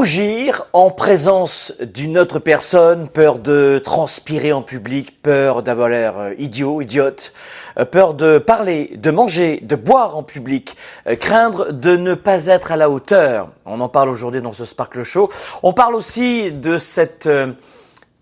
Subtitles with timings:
[0.00, 6.32] Rougir en présence d'une autre personne, peur de transpirer en public, peur d'avoir l'air euh,
[6.38, 7.34] idiot, idiote,
[7.78, 10.74] euh, peur de parler, de manger, de boire en public,
[11.06, 13.50] euh, craindre de ne pas être à la hauteur.
[13.66, 15.28] On en parle aujourd'hui dans ce Sparkle Show.
[15.62, 17.28] On parle aussi de cette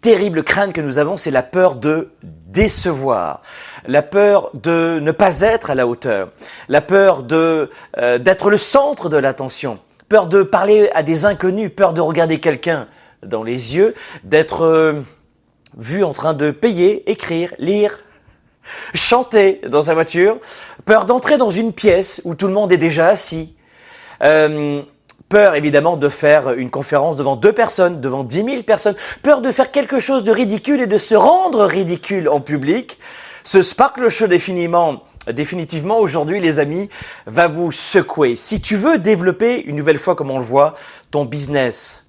[0.00, 3.40] terrible crainte que nous avons, c'est la peur de décevoir,
[3.86, 6.30] la peur de ne pas être à la hauteur,
[6.68, 11.92] la peur de d'être le centre de l'attention peur de parler à des inconnus, peur
[11.92, 12.88] de regarder quelqu'un
[13.22, 15.02] dans les yeux, d'être euh,
[15.76, 17.98] vu en train de payer, écrire, lire,
[18.94, 20.38] chanter dans sa voiture,
[20.84, 23.54] peur d'entrer dans une pièce où tout le monde est déjà assis,
[24.22, 24.82] euh,
[25.28, 29.52] peur évidemment de faire une conférence devant deux personnes, devant dix mille personnes, peur de
[29.52, 32.98] faire quelque chose de ridicule et de se rendre ridicule en public.
[33.44, 35.02] Ce Sparkle Show définitivement
[35.32, 36.88] définitivement aujourd'hui, les amis,
[37.26, 38.36] va vous secouer.
[38.36, 40.74] Si tu veux développer une nouvelle fois, comme on le voit,
[41.10, 42.06] ton business,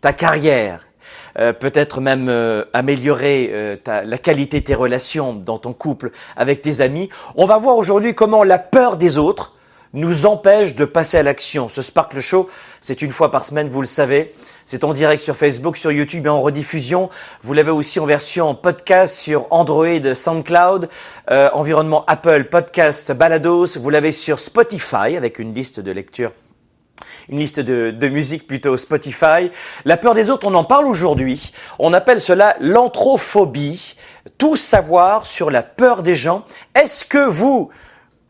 [0.00, 0.86] ta carrière,
[1.38, 6.60] euh, peut-être même euh, améliorer euh, la qualité de tes relations dans ton couple avec
[6.60, 9.54] tes amis, on va voir aujourd'hui comment la peur des autres
[9.92, 11.68] nous empêche de passer à l'action.
[11.68, 12.48] Ce Sparkle Show,
[12.80, 14.32] c'est une fois par semaine, vous le savez.
[14.64, 17.10] C'est en direct sur Facebook, sur YouTube et en rediffusion.
[17.42, 20.88] Vous l'avez aussi en version podcast sur Android, SoundCloud,
[21.30, 23.78] euh, environnement Apple, podcast, Balados.
[23.78, 26.32] Vous l'avez sur Spotify avec une liste de lecture
[27.28, 29.50] une liste de, de, musique plutôt Spotify.
[29.84, 31.52] La peur des autres, on en parle aujourd'hui.
[31.78, 33.96] On appelle cela l'anthrophobie.
[34.38, 36.44] Tout savoir sur la peur des gens.
[36.74, 37.70] Est-ce que vous,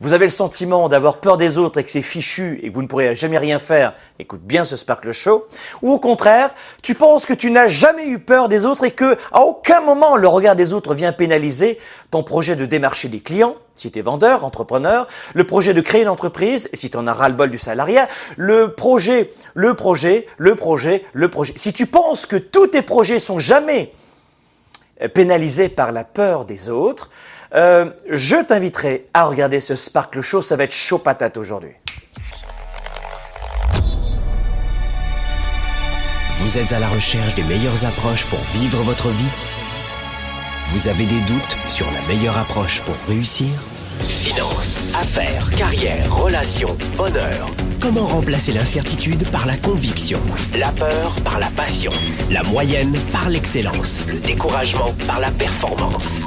[0.03, 2.83] vous avez le sentiment d'avoir peur des autres et que c'est fichu et que vous
[2.83, 5.47] ne pourrez jamais rien faire, écoute bien ce Sparkle Show,
[5.81, 6.51] ou au contraire,
[6.83, 10.17] tu penses que tu n'as jamais eu peur des autres et que à aucun moment
[10.17, 11.79] le regard des autres vient pénaliser
[12.11, 16.03] ton projet de démarcher des clients, si tu es vendeur, entrepreneur, le projet de créer
[16.03, 21.05] une entreprise, si tu en as ras-le-bol du salariat, le projet, le projet, le projet,
[21.13, 21.53] le projet.
[21.55, 23.93] Si tu penses que tous tes projets sont jamais
[25.15, 27.09] pénalisés par la peur des autres,
[27.55, 31.73] euh, je t'inviterai à regarder ce Sparkle Show, ça va être chaud patate aujourd'hui.
[36.37, 39.31] Vous êtes à la recherche des meilleures approches pour vivre votre vie?
[40.69, 43.49] Vous avez des doutes sur la meilleure approche pour réussir?
[44.01, 47.47] Finances, affaires, carrière, relations, honneur.
[47.81, 50.19] Comment remplacer l'incertitude par la conviction?
[50.59, 51.93] La peur par la passion.
[52.31, 54.01] La moyenne par l'excellence.
[54.09, 56.27] Le découragement par la performance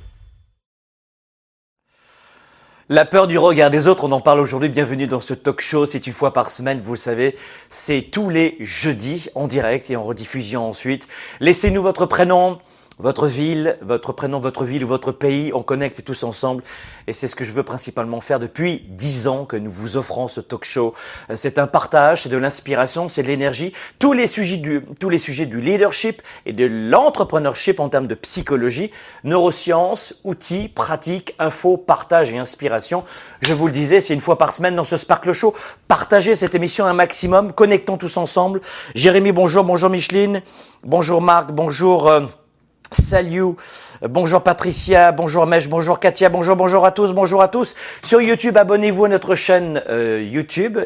[2.93, 4.67] La peur du regard des autres, on en parle aujourd'hui.
[4.67, 5.85] Bienvenue dans ce talk show.
[5.85, 7.37] C'est une fois par semaine, vous le savez.
[7.69, 11.07] C'est tous les jeudis en direct et en rediffusion ensuite.
[11.39, 12.59] Laissez-nous votre prénom,
[13.01, 16.63] votre ville, votre prénom, votre ville ou votre pays, on connecte tous ensemble
[17.07, 20.27] et c'est ce que je veux principalement faire depuis dix ans que nous vous offrons
[20.27, 20.93] ce talk show.
[21.29, 25.09] Euh, c'est un partage, c'est de l'inspiration, c'est de l'énergie, tous les sujets du, tous
[25.09, 28.91] les sujets du leadership et de l'entrepreneurship en termes de psychologie,
[29.23, 33.03] neurosciences, outils, pratiques, infos, partage et inspiration.
[33.41, 35.55] Je vous le disais, c'est une fois par semaine dans ce Sparkle Show.
[35.87, 38.61] Partagez cette émission un maximum, connectons tous ensemble.
[38.93, 40.43] Jérémy, bonjour, bonjour Micheline,
[40.83, 42.07] bonjour Marc, bonjour.
[42.07, 42.21] Euh,
[42.93, 43.55] Salut,
[44.01, 47.73] bonjour Patricia, bonjour Mèche, bonjour Katia, bonjour, bonjour à tous, bonjour à tous.
[48.03, 50.77] Sur YouTube, abonnez-vous à notre chaîne euh, YouTube,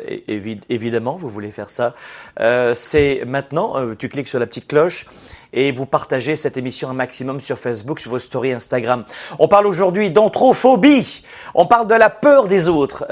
[0.70, 1.96] évidemment, vous voulez faire ça.
[2.40, 5.08] Euh, c'est maintenant, euh, tu cliques sur la petite cloche
[5.52, 9.04] et vous partagez cette émission un maximum sur Facebook, sur vos stories Instagram.
[9.40, 11.24] On parle aujourd'hui d'anthrophobie,
[11.56, 13.08] on parle de la peur des autres.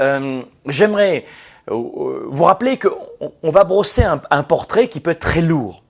[0.68, 1.26] J'aimerais
[1.68, 5.83] vous rappeler qu'on va brosser un portrait qui peut être très lourd.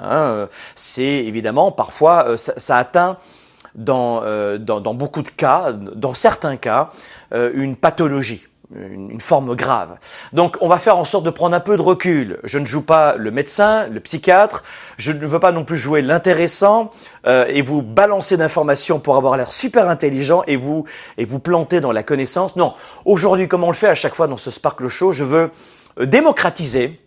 [0.00, 3.18] Hein, euh, c'est évidemment parfois euh, ça, atteint
[3.88, 6.90] euh, dans, dans, beaucoup de cas, dans certains cas,
[7.32, 8.46] une pathologie.
[8.72, 9.96] Une, forme grave.
[10.32, 12.38] Donc on va faire en sorte de prendre un peu de recul.
[12.44, 14.62] Je ne joue pas le médecin, le psychiatre,
[14.96, 16.92] je ne veux pas non plus jouer l'intéressant
[17.26, 20.84] et vous balancer d'informations pour avoir l'air super intelligent et vous,
[21.18, 22.54] et vous planter dans la connaissance.
[22.54, 22.74] Non,
[23.04, 23.88] aujourd'hui comme on le fait?
[23.88, 25.50] À chaque fois dans ce Sparkle Show, je veux
[26.00, 27.00] démocratiser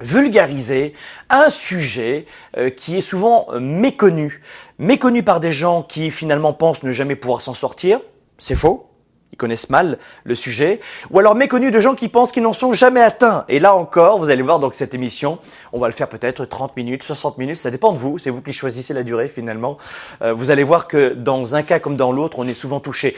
[0.00, 0.94] vulgariser
[1.30, 2.26] un sujet
[2.56, 4.42] euh, qui est souvent euh, méconnu,
[4.78, 8.00] méconnu par des gens qui finalement pensent ne jamais pouvoir s'en sortir,
[8.38, 8.90] c'est faux,
[9.32, 12.72] ils connaissent mal le sujet, ou alors méconnus de gens qui pensent qu'ils n'en sont
[12.72, 13.44] jamais atteints.
[13.48, 15.38] Et là encore, vous allez voir donc cette émission,
[15.72, 18.42] on va le faire peut-être 30 minutes, 60 minutes, ça dépend de vous, c'est vous
[18.42, 19.76] qui choisissez la durée finalement.
[20.22, 23.16] Euh, vous allez voir que dans un cas comme dans l'autre, on est souvent touché.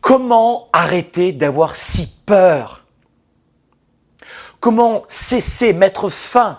[0.00, 2.87] Comment arrêter d'avoir si peur?
[4.68, 6.58] Comment cesser, mettre fin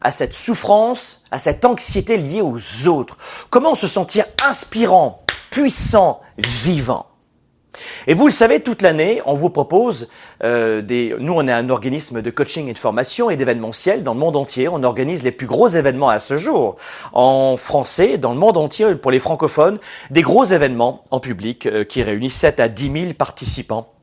[0.00, 3.18] à cette souffrance, à cette anxiété liée aux autres?
[3.50, 7.06] Comment se sentir inspirant, puissant, vivant?
[8.06, 10.08] Et vous le savez, toute l'année, on vous propose
[10.44, 11.16] euh, des.
[11.18, 14.36] Nous, on est un organisme de coaching et de formation et d'événementiel dans le monde
[14.36, 14.68] entier.
[14.68, 16.76] On organise les plus gros événements à ce jour
[17.12, 19.80] en français, dans le monde entier, pour les francophones,
[20.12, 23.97] des gros événements en public euh, qui réunissent 7 à 10 000 participants.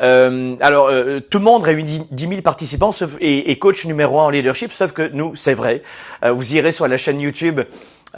[0.00, 4.20] Euh, alors, euh, tout le monde réunit 10 000 participants sauf, et, et, coach numéro
[4.20, 5.82] un en leadership, sauf que nous, c'est vrai.
[6.24, 7.60] Euh, vous irez sur la chaîne YouTube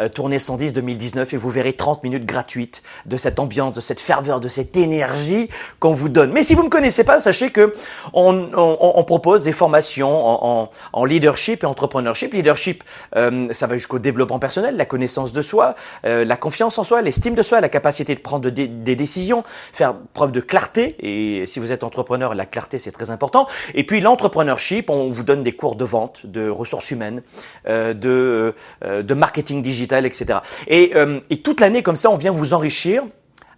[0.00, 4.00] euh, Tournée 110 2019 et vous verrez 30 minutes gratuites de cette ambiance, de cette
[4.00, 5.48] ferveur, de cette énergie
[5.80, 6.32] qu'on vous donne.
[6.32, 7.72] Mais si vous ne me connaissez pas, sachez que
[8.12, 12.32] on, on, on propose des formations en, en, en, leadership et entrepreneurship.
[12.32, 12.84] Leadership,
[13.16, 15.74] euh, ça va jusqu'au développement personnel, la connaissance de soi,
[16.04, 19.42] euh, la confiance en soi, l'estime de soi, la capacité de prendre des, des décisions,
[19.72, 20.96] faire preuve de clarté.
[21.00, 23.46] Et si vous êtes entrepreneur, la clarté c'est très important.
[23.74, 27.22] Et puis l'entrepreneurship, on vous donne des cours de vente, de ressources humaines,
[27.68, 30.40] euh, de, euh, de marketing digital etc.
[30.66, 33.02] Et, euh, et toute l'année, comme ça, on vient vous enrichir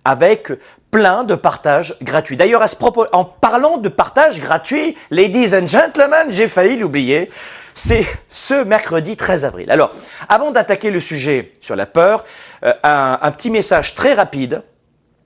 [0.05, 0.53] avec
[0.91, 2.37] plein de partages gratuits.
[2.37, 7.31] D'ailleurs, à propos, en parlant de partage gratuit, ladies and gentlemen, j'ai failli l'oublier.
[7.75, 9.71] C'est ce mercredi 13 avril.
[9.71, 9.91] Alors,
[10.29, 12.25] avant d'attaquer le sujet sur la peur,
[12.65, 14.63] euh, un, un, petit message très rapide,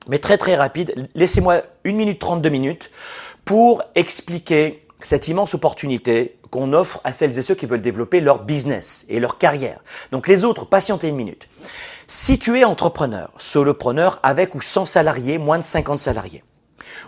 [0.09, 1.09] mais très très rapide.
[1.15, 2.91] Laissez-moi une minute 32 minutes
[3.45, 8.45] pour expliquer cette immense opportunité qu'on offre à celles et ceux qui veulent développer leur
[8.45, 9.81] business et leur carrière.
[10.11, 11.49] Donc les autres, patientez une minute.
[12.07, 16.45] Si tu es entrepreneur, solopreneur avec ou sans salariés, moins de 50 salariés,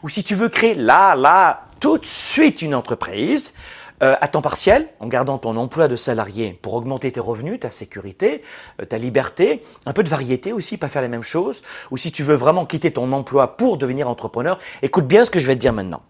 [0.03, 3.55] ou si tu veux créer là, là, tout de suite une entreprise,
[4.03, 7.71] euh, à temps partiel, en gardant ton emploi de salarié pour augmenter tes revenus, ta
[7.71, 8.43] sécurité,
[8.83, 12.11] euh, ta liberté, un peu de variété aussi, pas faire la même chose, ou si
[12.11, 15.55] tu veux vraiment quitter ton emploi pour devenir entrepreneur, écoute bien ce que je vais
[15.55, 16.03] te dire maintenant.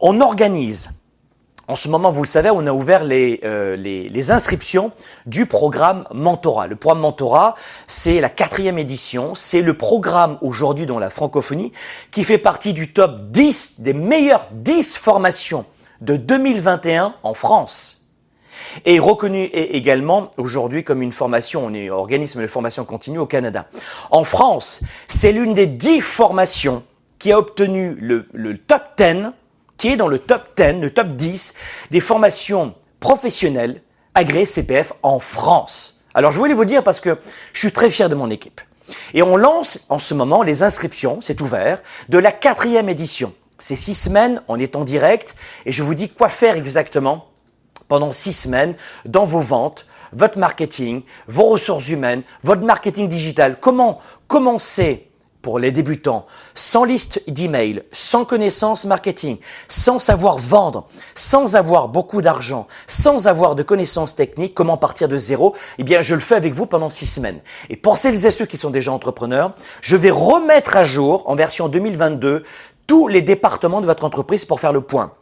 [0.00, 0.90] On organise
[1.68, 4.90] en ce moment, vous le savez, on a ouvert les, euh, inscriptions
[5.26, 6.66] du programme Mentorat.
[6.66, 7.56] Le programme Mentorat,
[7.86, 9.34] c'est la quatrième édition.
[9.34, 11.72] C'est le programme aujourd'hui dans la francophonie
[12.10, 15.66] qui fait partie du top 10 des meilleures 10 formations
[16.00, 18.06] de 2021 en France.
[18.86, 23.66] Et reconnu également aujourd'hui comme une formation, on est organisme de formation continue au Canada.
[24.10, 26.82] En France, c'est l'une des 10 formations
[27.18, 29.32] qui a obtenu le, le top 10
[29.78, 31.54] qui est dans le top 10, le top 10
[31.90, 33.80] des formations professionnelles
[34.14, 36.00] agréées CPF en France.
[36.14, 37.18] Alors je voulais vous dire parce que
[37.52, 38.60] je suis très fier de mon équipe.
[39.14, 43.32] Et on lance en ce moment les inscriptions, c'est ouvert, de la quatrième édition.
[43.58, 45.34] C'est six semaines, on est en direct,
[45.66, 47.26] et je vous dis quoi faire exactement
[47.88, 53.58] pendant six semaines dans vos ventes, votre marketing, vos ressources humaines, votre marketing digital.
[53.60, 55.07] Comment commencer
[55.42, 62.22] pour les débutants, sans liste d'email, sans connaissance marketing, sans savoir vendre, sans avoir beaucoup
[62.22, 66.34] d'argent, sans avoir de connaissances techniques, comment partir de zéro Eh bien, je le fais
[66.34, 67.40] avec vous pendant six semaines.
[67.70, 71.34] Et pour celles et ceux qui sont déjà entrepreneurs, je vais remettre à jour, en
[71.34, 72.42] version 2022,
[72.86, 75.12] tous les départements de votre entreprise pour faire le point.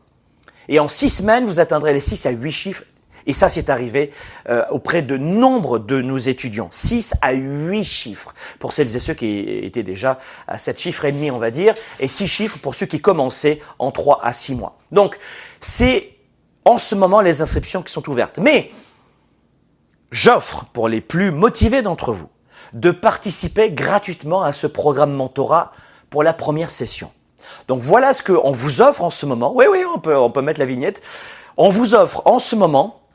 [0.68, 2.84] Et en six semaines, vous atteindrez les six à huit chiffres
[3.26, 4.10] et ça, c'est arrivé
[4.48, 6.68] euh, auprès de nombre de nos étudiants.
[6.70, 11.12] 6 à 8 chiffres pour celles et ceux qui étaient déjà à 7 chiffres et
[11.12, 14.54] demi, on va dire, et 6 chiffres pour ceux qui commençaient en 3 à 6
[14.54, 14.78] mois.
[14.92, 15.18] Donc,
[15.60, 16.10] c'est
[16.64, 18.38] en ce moment les inscriptions qui sont ouvertes.
[18.38, 18.70] Mais
[20.12, 22.28] j'offre pour les plus motivés d'entre vous
[22.72, 25.72] de participer gratuitement à ce programme mentorat
[26.10, 27.10] pour la première session.
[27.68, 29.52] Donc voilà ce qu'on vous offre en ce moment.
[29.54, 31.02] Oui, oui, on peut, on peut mettre la vignette.
[31.56, 33.05] On vous offre en ce moment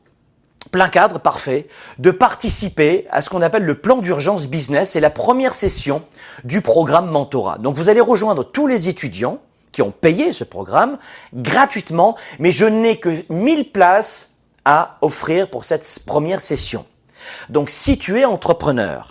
[0.71, 1.67] plein cadre parfait,
[1.99, 4.91] de participer à ce qu'on appelle le plan d'urgence business.
[4.91, 6.03] C'est la première session
[6.43, 7.57] du programme Mentorat.
[7.57, 9.39] Donc vous allez rejoindre tous les étudiants
[9.71, 10.97] qui ont payé ce programme
[11.33, 14.35] gratuitement, mais je n'ai que 1000 places
[14.65, 16.85] à offrir pour cette première session.
[17.49, 19.10] Donc si tu es entrepreneur,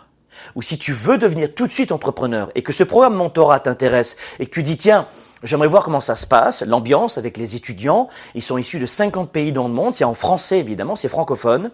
[0.55, 4.17] ou si tu veux devenir tout de suite entrepreneur et que ce programme mentorat t'intéresse
[4.39, 5.07] et que tu dis tiens,
[5.43, 8.09] J'aimerais voir comment ça se passe, l'ambiance avec les étudiants.
[8.35, 9.95] Ils sont issus de 50 pays dans le monde.
[9.95, 11.71] C'est en français, évidemment, c'est francophone.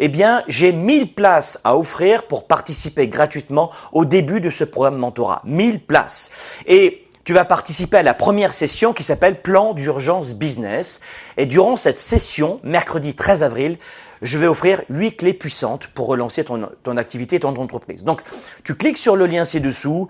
[0.00, 4.96] Eh bien, j'ai 1000 places à offrir pour participer gratuitement au début de ce programme
[4.96, 5.42] mentorat.
[5.44, 6.30] 1000 places.
[6.66, 11.00] Et tu vas participer à la première session qui s'appelle Plan d'urgence business.
[11.36, 13.78] Et durant cette session, mercredi 13 avril,
[14.22, 18.04] je vais offrir 8 clés puissantes pour relancer ton, activité, ton entreprise.
[18.04, 18.22] Donc,
[18.62, 20.08] tu cliques sur le lien ci-dessous.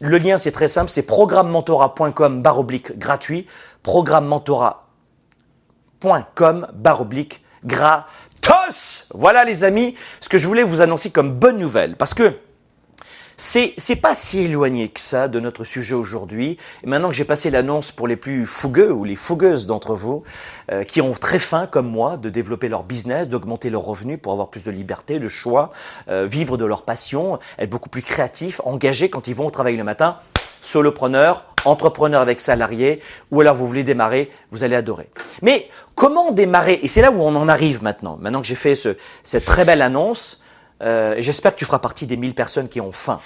[0.00, 3.46] Le lien, c'est très simple, c'est programmementorat.com barre oblique gratuit.
[3.82, 9.08] Programmementorat.com barre oblique gratos.
[9.14, 11.96] Voilà les amis, ce que je voulais vous annoncer comme bonne nouvelle.
[11.96, 12.38] Parce que
[13.36, 16.56] c'est, c'est pas si éloigné que ça de notre sujet aujourd'hui.
[16.82, 20.22] Et maintenant que j'ai passé l'annonce pour les plus fougueux ou les fougueuses d'entre vous,
[20.72, 24.32] euh, qui ont très faim comme moi de développer leur business, d'augmenter leurs revenus pour
[24.32, 25.70] avoir plus de liberté, de choix,
[26.08, 29.76] euh, vivre de leur passion, être beaucoup plus créatifs, engagés quand ils vont au travail
[29.76, 30.16] le matin,
[30.62, 33.00] solopreneur, entrepreneur avec salarié,
[33.30, 35.08] ou alors vous voulez démarrer, vous allez adorer.
[35.42, 36.80] Mais comment démarrer?
[36.82, 38.16] Et c'est là où on en arrive maintenant.
[38.20, 40.40] Maintenant que j'ai fait ce, cette très belle annonce,
[40.82, 43.20] euh, J'espère que tu feras partie des 1000 personnes qui ont faim.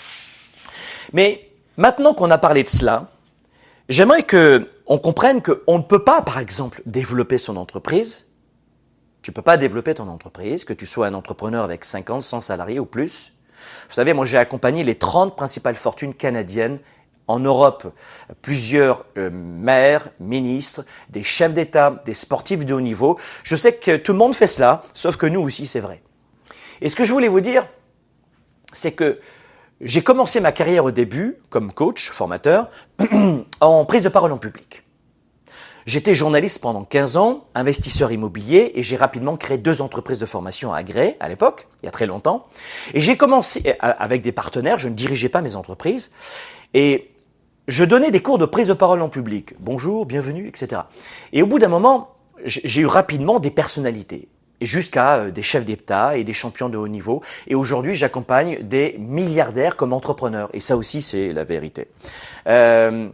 [1.12, 3.08] Mais maintenant qu'on a parlé de cela,
[3.88, 8.26] j'aimerais que on comprenne qu'on ne peut pas, par exemple, développer son entreprise.
[9.22, 12.80] Tu peux pas développer ton entreprise, que tu sois un entrepreneur avec 50, 100 salariés
[12.80, 13.32] ou plus.
[13.88, 16.78] Vous savez, moi j'ai accompagné les 30 principales fortunes canadiennes
[17.30, 17.94] en Europe,
[18.42, 23.18] plusieurs euh, maires, ministres, des chefs d'État, des sportifs de haut niveau.
[23.44, 26.02] Je sais que tout le monde fait cela, sauf que nous aussi, c'est vrai.
[26.80, 27.66] Et ce que je voulais vous dire,
[28.72, 29.20] c'est que
[29.80, 32.70] j'ai commencé ma carrière au début comme coach, formateur,
[33.60, 34.82] en prise de parole en public.
[35.86, 40.72] J'étais journaliste pendant 15 ans, investisseur immobilier, et j'ai rapidement créé deux entreprises de formation
[40.74, 42.46] à Gré, à l'époque, il y a très longtemps.
[42.92, 46.12] Et j'ai commencé avec des partenaires, je ne dirigeais pas mes entreprises,
[46.74, 47.10] et
[47.66, 49.54] je donnais des cours de prise de parole en public.
[49.58, 50.82] Bonjour, bienvenue, etc.
[51.32, 54.28] Et au bout d'un moment, j'ai eu rapidement des personnalités
[54.66, 57.22] jusqu'à euh, des chefs d'État et des champions de haut niveau.
[57.46, 60.50] Et aujourd'hui, j'accompagne des milliardaires comme entrepreneurs.
[60.52, 61.88] Et ça aussi, c'est la vérité.
[62.46, 63.08] Euh,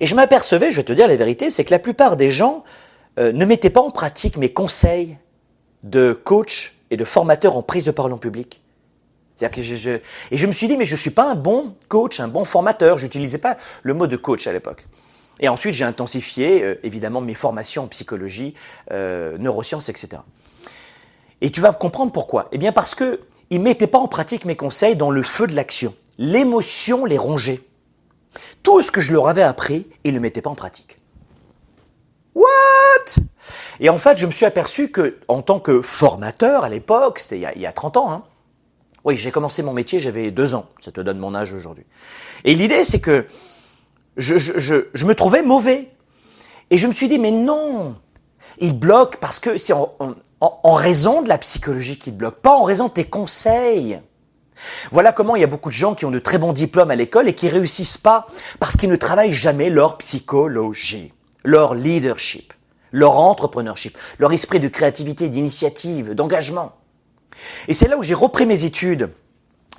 [0.00, 2.64] et je m'apercevais, je vais te dire la vérité, c'est que la plupart des gens
[3.18, 5.16] euh, ne mettaient pas en pratique mes conseils
[5.82, 8.60] de coach et de formateur en prise de parole en public.
[9.40, 12.28] Que et je me suis dit, mais je ne suis pas un bon coach, un
[12.28, 12.98] bon formateur.
[12.98, 14.86] Je n'utilisais pas le mot de coach à l'époque.
[15.40, 18.54] Et ensuite, j'ai intensifié, euh, évidemment, mes formations en psychologie,
[18.90, 20.22] euh, neurosciences, etc.
[21.40, 22.48] Et tu vas comprendre pourquoi.
[22.52, 25.54] Eh bien, parce que ne mettaient pas en pratique mes conseils dans le feu de
[25.54, 25.94] l'action.
[26.18, 27.60] L'émotion les rongeait.
[28.62, 30.98] Tout ce que je leur avais appris, ils ne le mettaient pas en pratique.
[32.34, 33.22] What?
[33.80, 37.38] Et en fait, je me suis aperçu que, en tant que formateur à l'époque, c'était
[37.38, 38.24] il, il, y a 30 ans, hein,
[39.04, 40.66] oui, j'ai commencé mon métier, j'avais deux ans.
[40.80, 41.84] Ça te donne mon âge aujourd'hui.
[42.44, 43.26] Et l'idée, c'est que
[44.16, 45.90] je, me trouvais mauvais.
[46.70, 47.96] Et je me suis dit, mais non,
[48.58, 52.54] il bloque parce que c'est en, en, en, raison de la psychologie qu'il bloque, pas
[52.54, 54.00] en raison de tes conseils.
[54.92, 56.96] Voilà comment il y a beaucoup de gens qui ont de très bons diplômes à
[56.96, 58.26] l'école et qui réussissent pas
[58.60, 61.12] parce qu'ils ne travaillent jamais leur psychologie,
[61.44, 62.52] leur leadership,
[62.92, 66.72] leur entrepreneurship, leur esprit de créativité, d'initiative, d'engagement.
[67.68, 69.10] Et c'est là où j'ai repris mes études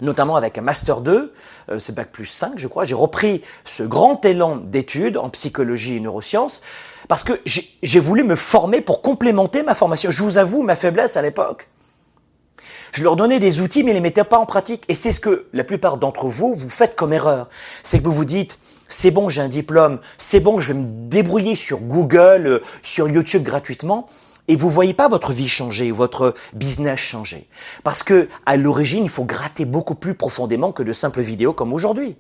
[0.02, 1.34] notamment avec un Master 2,
[1.70, 5.96] euh, c'est Bac plus 5 je crois, j'ai repris ce grand élan d'études en psychologie
[5.96, 6.62] et neurosciences,
[7.08, 10.10] parce que j'ai voulu me former pour complémenter ma formation.
[10.10, 11.70] Je vous avoue ma faiblesse à l'époque.
[12.92, 14.84] Je leur donnais des outils, mais ils les mettaient pas en pratique.
[14.88, 17.50] Et c'est ce que la plupart d'entre vous, vous faites comme erreur.
[17.84, 21.10] C'est que vous vous dites, c'est bon, j'ai un diplôme, c'est bon, je vais me
[21.10, 24.08] débrouiller sur Google, euh, sur YouTube gratuitement
[24.48, 27.50] et vous voyez pas votre vie changer, votre business changer.
[27.84, 31.74] Parce que, à l'origine, il faut gratter beaucoup plus profondément que de simples vidéos comme
[31.74, 32.16] aujourd'hui.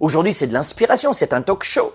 [0.00, 1.92] Aujourd'hui, c'est de l'inspiration, c'est un talk show.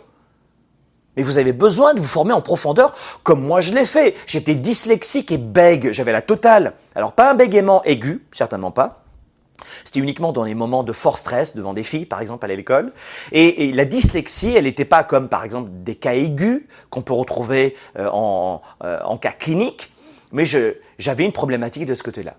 [1.17, 4.15] Mais vous avez besoin de vous former en profondeur comme moi je l'ai fait.
[4.27, 6.73] J'étais dyslexique et bègue, j'avais la totale.
[6.93, 9.04] Alors pas un bégaiement aigu, certainement pas.
[9.83, 12.93] C'était uniquement dans les moments de fort stress, devant des filles, par exemple, à l'école.
[13.31, 17.75] Et, la dyslexie, elle n'était pas comme, par exemple, des cas aigus qu'on peut retrouver
[17.97, 19.91] euh, en, euh, en, cas clinique,
[20.31, 22.35] mais j'avais une problématique de ce côté-là.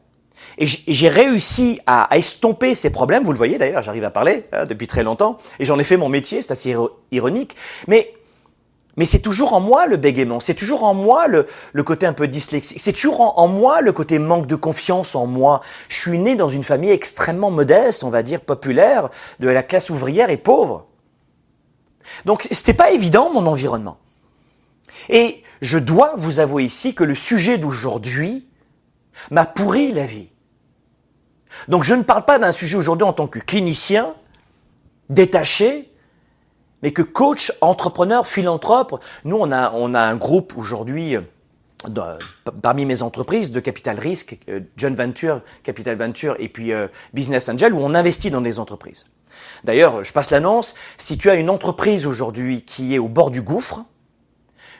[0.59, 4.45] Et j'ai réussi à, à, estomper ces problèmes, vous le voyez d'ailleurs, j'arrive à parler
[4.53, 6.75] hein, depuis très longtemps, et j'en ai fait mon métier, c'est assez
[7.11, 7.57] ironique,
[7.89, 8.15] mais
[8.97, 11.47] mais c'est toujours en moi le bégaiement, c'est toujours en moi le,
[11.83, 15.27] côté un peu dyslexique, c'est toujours en, en, moi le côté manque de confiance en
[15.27, 15.61] moi.
[15.89, 19.91] Je suis né dans une famille extrêmement modeste, on va dire populaire, de la classe
[19.91, 20.87] ouvrière et pauvre.
[22.25, 23.99] Donc c'était pas évident mon environnement.
[25.09, 28.49] Et je dois vous avouer ici que le sujet d'aujourd'hui
[29.31, 30.31] m'a pourri la vie.
[31.69, 34.15] Donc je ne parle pas d'un sujet aujourd'hui en tant que clinicien,
[35.09, 35.91] détaché,
[36.83, 41.17] mais que coach, entrepreneur, philanthrope, nous on a, on a un groupe aujourd'hui
[41.97, 42.19] euh,
[42.63, 47.49] parmi mes entreprises de capital risque, euh, John Venture, Capital Venture et puis euh, Business
[47.49, 49.05] Angel, où on investit dans des entreprises.
[49.65, 53.43] D'ailleurs, je passe l'annonce, si tu as une entreprise aujourd'hui qui est au bord du
[53.43, 53.85] gouffre,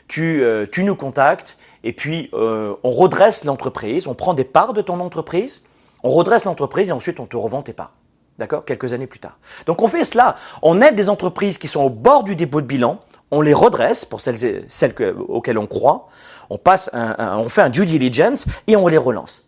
[0.09, 5.01] tu, tu nous contactes et puis on redresse l'entreprise, on prend des parts de ton
[5.01, 5.63] entreprise,
[6.03, 7.93] on redresse l'entreprise et ensuite on te revend tes parts.
[8.39, 8.65] D'accord?
[8.65, 9.39] Quelques années plus tard.
[9.65, 10.37] Donc on fait cela.
[10.63, 14.05] On aide des entreprises qui sont au bord du dépôt de bilan, on les redresse
[14.05, 14.95] pour celles, celles
[15.29, 16.09] auxquelles on croit,
[16.51, 19.47] on, passe on fait un due diligence et on les relance.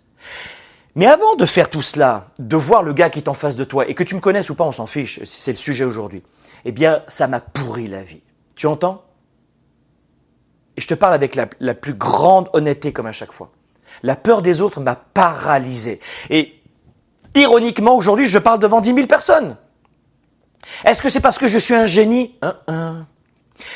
[0.95, 3.63] Mais avant de faire tout cela, de voir le gars qui est en face de
[3.63, 5.85] toi, et que tu me connaisses ou pas, on s'en fiche, si c'est le sujet
[5.85, 6.25] aujourd'hui,
[6.65, 8.23] eh bien, ça m'a pourri la vie.
[8.57, 9.05] Tu entends?
[10.77, 13.53] Et je te parle avec la, la plus grande honnêteté comme à chaque fois.
[14.03, 16.01] La peur des autres m'a paralysé.
[16.31, 16.58] Et
[17.35, 19.57] ironiquement, aujourd'hui, je parle devant 10 000 personnes.
[20.85, 22.35] Est-ce que c'est parce que je suis un génie?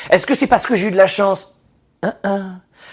[0.09, 1.59] Est-ce que c'est parce que j'ai eu de la chance?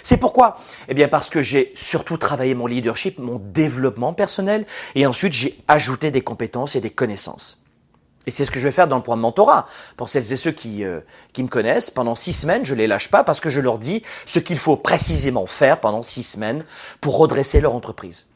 [0.02, 0.56] C'est pourquoi?
[0.88, 5.58] Eh bien parce que j'ai surtout travaillé mon leadership, mon développement personnel, et ensuite j'ai
[5.68, 7.58] ajouté des compétences et des connaissances.
[8.26, 9.66] Et c'est ce que je vais faire dans le programme mentorat.
[9.96, 11.00] Pour celles et ceux qui, euh,
[11.32, 13.78] qui me connaissent, pendant six semaines, je ne les lâche pas parce que je leur
[13.78, 16.64] dis ce qu'il faut précisément faire pendant six semaines
[17.00, 18.26] pour redresser leur entreprise.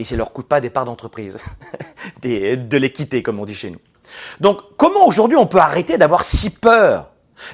[0.00, 1.38] Et ça leur coûte pas des parts d'entreprise,
[2.22, 3.80] de l'équité comme on dit chez nous.
[4.40, 7.06] Donc comment aujourd'hui on peut arrêter d'avoir si peur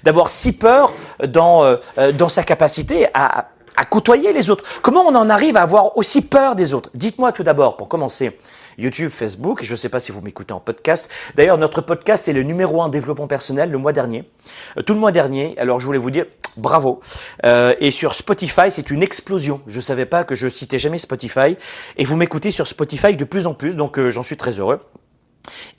[0.02, 0.92] d'avoir si peur
[1.28, 4.65] dans, euh, euh, dans sa capacité à, à côtoyer les autres.
[4.83, 6.91] Comment on en arrive à avoir aussi peur des autres?
[6.95, 8.39] Dites-moi tout d'abord, pour commencer,
[8.79, 11.11] YouTube, Facebook, je ne sais pas si vous m'écoutez en podcast.
[11.35, 14.29] D'ailleurs, notre podcast est le numéro un développement personnel le mois dernier.
[14.77, 17.01] Euh, tout le mois dernier, alors je voulais vous dire bravo.
[17.45, 19.61] Euh, et sur Spotify, c'est une explosion.
[19.67, 21.57] Je savais pas que je citais jamais Spotify.
[21.97, 24.81] Et vous m'écoutez sur Spotify de plus en plus, donc j'en suis très heureux.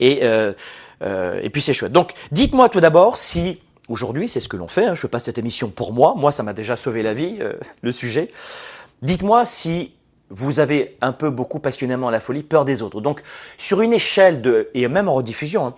[0.00, 1.92] Et, et puis c'est chouette.
[1.92, 4.84] Donc dites-moi tout d'abord si Aujourd'hui, c'est ce que l'on fait.
[4.84, 4.94] Hein.
[4.94, 6.14] Je fais pas cette émission pour moi.
[6.16, 8.30] Moi, ça m'a déjà sauvé la vie, euh, le sujet.
[9.02, 9.92] Dites-moi si
[10.30, 13.00] vous avez un peu beaucoup passionnément la folie, peur des autres.
[13.00, 13.22] Donc,
[13.56, 15.74] sur une échelle de, et même en rediffusion, hein,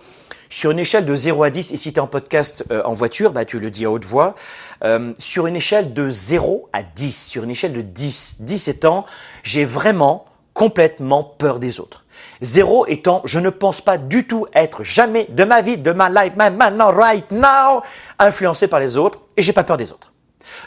[0.49, 2.93] sur une échelle de 0 à 10, et si tu es en podcast euh, en
[2.93, 4.35] voiture, bah, tu le dis à haute voix,
[4.83, 9.05] euh, sur une échelle de 0 à 10, sur une échelle de 10, 10 étant,
[9.43, 12.05] j'ai vraiment complètement peur des autres.
[12.41, 16.09] Zéro étant, je ne pense pas du tout être jamais de ma vie, de ma
[16.09, 17.81] life, maintenant, right now,
[18.19, 20.11] influencé par les autres et j'ai pas peur des autres.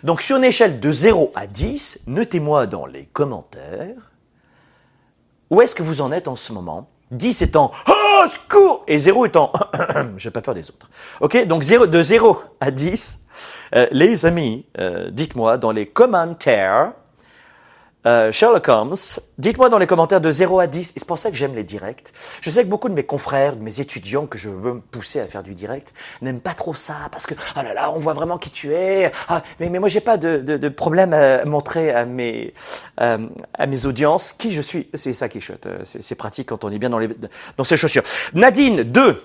[0.02, 3.94] Donc sur une échelle de 0 à 10, notez-moi dans les commentaires
[5.50, 6.88] où est-ce que vous en êtes en ce moment.
[7.10, 9.52] 10 étant oh, secours et 0 étant
[10.16, 10.88] j'ai pas peur des autres.
[11.20, 13.20] OK Donc 0, de 0 à 10,
[13.76, 16.92] euh, les amis, euh, dites-moi dans les commentaires
[18.06, 18.94] euh, Sherlock Holmes,
[19.38, 21.64] dites-moi dans les commentaires de 0 à 10, et c'est pour ça que j'aime les
[21.64, 22.12] directs.
[22.40, 25.26] Je sais que beaucoup de mes confrères, de mes étudiants que je veux pousser à
[25.26, 28.38] faire du direct, n'aiment pas trop ça, parce que, oh là là, on voit vraiment
[28.38, 29.10] qui tu es.
[29.28, 32.54] Ah, mais, mais moi, j'ai pas de, de, de, problème à montrer à mes,
[33.00, 34.88] euh, à mes audiences qui je suis.
[34.94, 35.66] C'est ça qui est chouette.
[35.66, 37.08] Euh, c'est pratique quand on est bien dans, les,
[37.56, 38.02] dans ses chaussures.
[38.34, 39.22] Nadine, 2.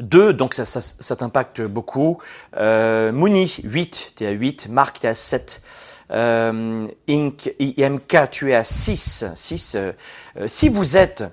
[0.00, 2.18] 2, donc ça, ça, ça t'impacte beaucoup.
[2.56, 4.68] Euh, Mouni, 8, t'es à 8.
[4.68, 5.60] Marc, t'es à 7.
[6.10, 9.24] Euh, Inc, IMK, tu es à 6.
[9.34, 9.92] 6 euh,
[10.38, 11.24] euh, si vous êtes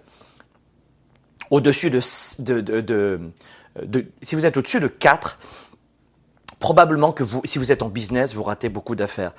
[1.49, 2.35] au-dessus de, si
[4.35, 5.39] vous êtes au-dessus de 4,
[6.59, 9.33] probablement que vous, si vous êtes en business, vous ratez beaucoup d'affaires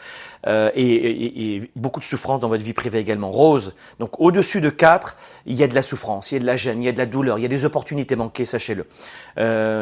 [0.47, 3.33] et, beaucoup de souffrance dans votre vie privée également.
[3.33, 6.47] Rose, donc au-dessus de 4, il y a de la souffrance, il y a de
[6.47, 8.87] la gêne, il y a de la douleur, il y a des opportunités manquées, sachez-le.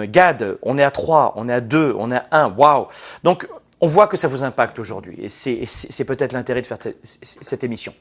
[0.06, 2.86] Gad, on est à 3, on est à 2, on est à 1, waouh
[3.22, 3.46] Donc
[3.84, 5.18] on voit que ça vous impacte aujourd'hui.
[5.20, 7.94] Et c'est peut-être l'intérêt de faire cette émission.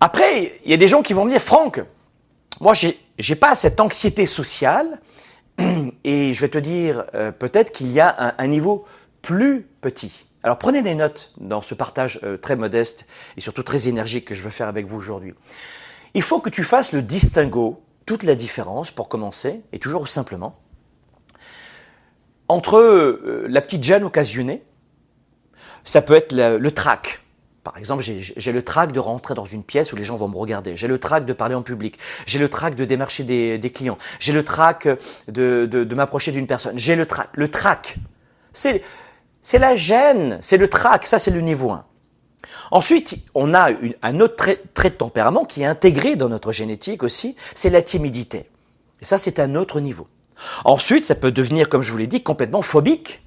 [0.00, 1.82] Après, il y a des gens qui vont me dire, Franck,
[2.60, 5.00] moi, j'ai n'ai pas cette anxiété sociale.
[6.04, 8.84] Et je vais te dire, euh, peut-être qu'il y a un, niveau
[9.22, 10.26] plus petit.
[10.42, 13.06] Alors prenez des notes dans ce partage euh, très modeste
[13.38, 15.32] et surtout très énergique que je veux faire avec vous aujourd'hui.
[16.12, 20.58] Il faut que tu fasses le distinguo, toute la différence pour commencer, et toujours simplement,
[22.48, 24.62] entre euh, la petite gêne occasionnée,
[25.84, 27.20] ça peut être le, trac.
[27.62, 30.36] Par exemple, j'ai le trac de rentrer dans une pièce où les gens vont me
[30.36, 30.76] regarder.
[30.76, 31.98] J'ai le trac de parler en public.
[32.26, 33.98] J'ai le trac de démarcher des, clients.
[34.18, 34.88] J'ai le trac
[35.28, 36.78] de, m'approcher d'une personne.
[36.78, 37.28] J'ai le trac.
[37.34, 37.96] Le trac,
[38.52, 38.82] c'est
[39.54, 41.06] la gêne, c'est le trac.
[41.06, 41.84] Ça, c'est le niveau 1.
[42.70, 43.70] Ensuite, on a
[44.02, 47.82] un autre trait, trait, de tempérament qui est intégré dans notre génétique aussi, c'est la
[47.82, 48.50] timidité.
[49.00, 50.06] Et ça, c'est un autre niveau.
[50.64, 53.22] Ensuite, ça peut devenir, comme je vous l'ai dit, complètement phobique.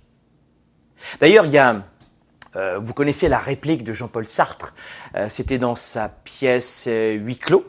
[1.19, 1.83] D'ailleurs, il y a,
[2.55, 4.73] euh, vous connaissez la réplique de Jean-Paul Sartre,
[5.15, 7.65] euh, c'était dans sa pièce euh, Huit clos.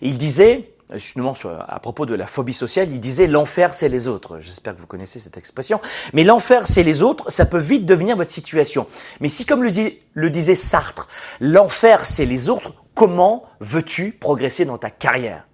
[0.00, 1.34] il disait, justement
[1.68, 4.38] à propos de la phobie sociale, il disait l'enfer c'est les autres.
[4.40, 5.80] J'espère que vous connaissez cette expression.
[6.12, 8.86] Mais l'enfer c'est les autres, ça peut vite devenir votre situation.
[9.20, 11.08] Mais si, comme le disait Sartre,
[11.40, 15.45] l'enfer c'est les autres, comment veux-tu progresser dans ta carrière?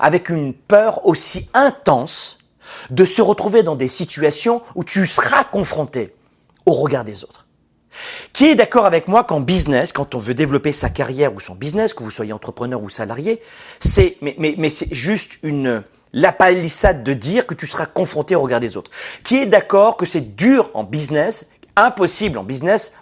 [0.00, 2.38] Avec une peur aussi intense
[2.90, 6.14] de se retrouver dans des situations où tu seras confronté
[6.66, 7.46] au regard des autres.
[8.32, 11.54] Qui est d'accord avec moi qu'en business, quand on veut développer sa carrière ou son
[11.54, 13.40] business, que vous soyez entrepreneur ou salarié,
[13.80, 18.34] c'est mais, mais, mais c'est juste une la palissade de dire que tu seras confronté
[18.34, 18.90] au regard des autres.
[19.24, 22.92] Qui est d'accord que c'est dur en business, impossible en business,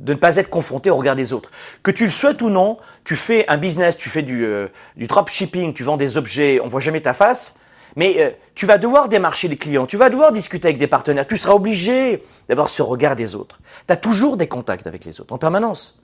[0.00, 1.50] de ne pas être confronté au regard des autres.
[1.82, 5.72] Que tu le souhaites ou non, tu fais un business, tu fais du, euh, dropshipping,
[5.72, 7.58] tu vends des objets, on voit jamais ta face,
[7.96, 11.26] mais euh, tu vas devoir démarcher les clients, tu vas devoir discuter avec des partenaires,
[11.26, 13.60] tu seras obligé d'avoir ce regard des autres.
[13.86, 16.02] Tu as toujours des contacts avec les autres, en permanence.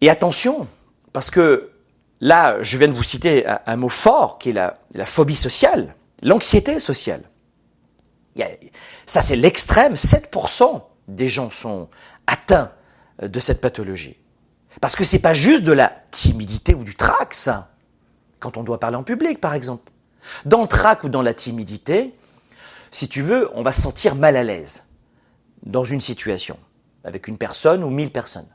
[0.00, 0.66] Et attention,
[1.12, 1.70] parce que
[2.20, 5.94] là, je viens de vous citer un, mot fort qui est la, la phobie sociale,
[6.22, 7.22] l'anxiété sociale.
[9.06, 9.94] Ça, c'est l'extrême.
[9.94, 11.88] 7% des gens sont
[12.28, 12.70] atteints
[13.20, 14.16] de cette pathologie.
[14.80, 17.72] Parce que c'est pas juste de la timidité ou du trac, ça.
[18.38, 19.90] Quand on doit parler en public, par exemple.
[20.44, 22.14] Dans le trac ou dans la timidité,
[22.92, 24.84] si tu veux, on va se sentir mal à l'aise
[25.64, 26.58] dans une situation,
[27.02, 28.48] avec une personne ou mille personnes.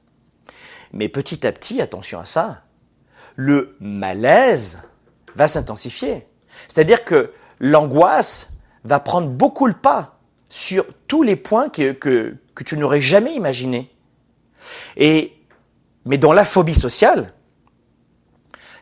[0.94, 2.64] Mais petit à petit, attention à ça,
[3.36, 4.80] le malaise
[5.36, 6.28] va s'intensifier.
[6.68, 10.13] C'est-à-dire que l'angoisse va prendre beaucoup le pas
[10.54, 13.92] sur tous les points que, que, que tu n'aurais jamais imaginés.
[14.98, 15.34] Et,
[16.06, 17.34] mais dans la phobie sociale,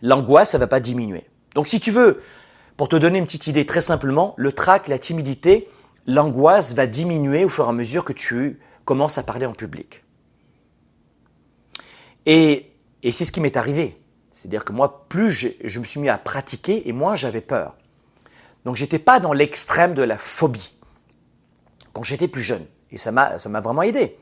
[0.02, 1.24] l'angoisse, ça ne va pas diminuer.
[1.56, 2.22] Donc si tu veux,
[2.76, 5.70] pour te donner une petite idée très simplement, le trac, la timidité,
[6.08, 10.04] l'angoisse va diminuer au fur et à mesure que tu commences à parler en public.
[12.26, 13.98] Et, et c'est ce qui m'est arrivé.
[14.34, 17.78] C'est-à-dire que moi, plus je, je, me suis mis à pratiquer et moins j'avais peur.
[18.66, 20.74] Donc j'étais pas dans l'extrême de la phobie
[21.94, 22.66] quand j'étais plus jeune.
[22.92, 24.18] Et ça m'a, vraiment aidé.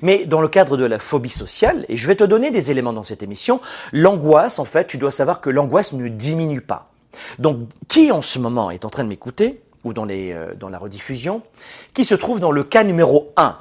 [0.00, 2.94] Mais dans le cadre de la phobie sociale, et je vais te donner des éléments
[2.94, 3.60] dans cette émission,
[3.92, 6.90] l'angoisse, en fait, tu dois savoir que l'angoisse ne diminue pas.
[7.38, 11.42] Donc, qui en ce moment est en train de m'écouter, ou dans, euh, la rediffusion,
[11.92, 13.58] qui se trouve dans le cas numéro 1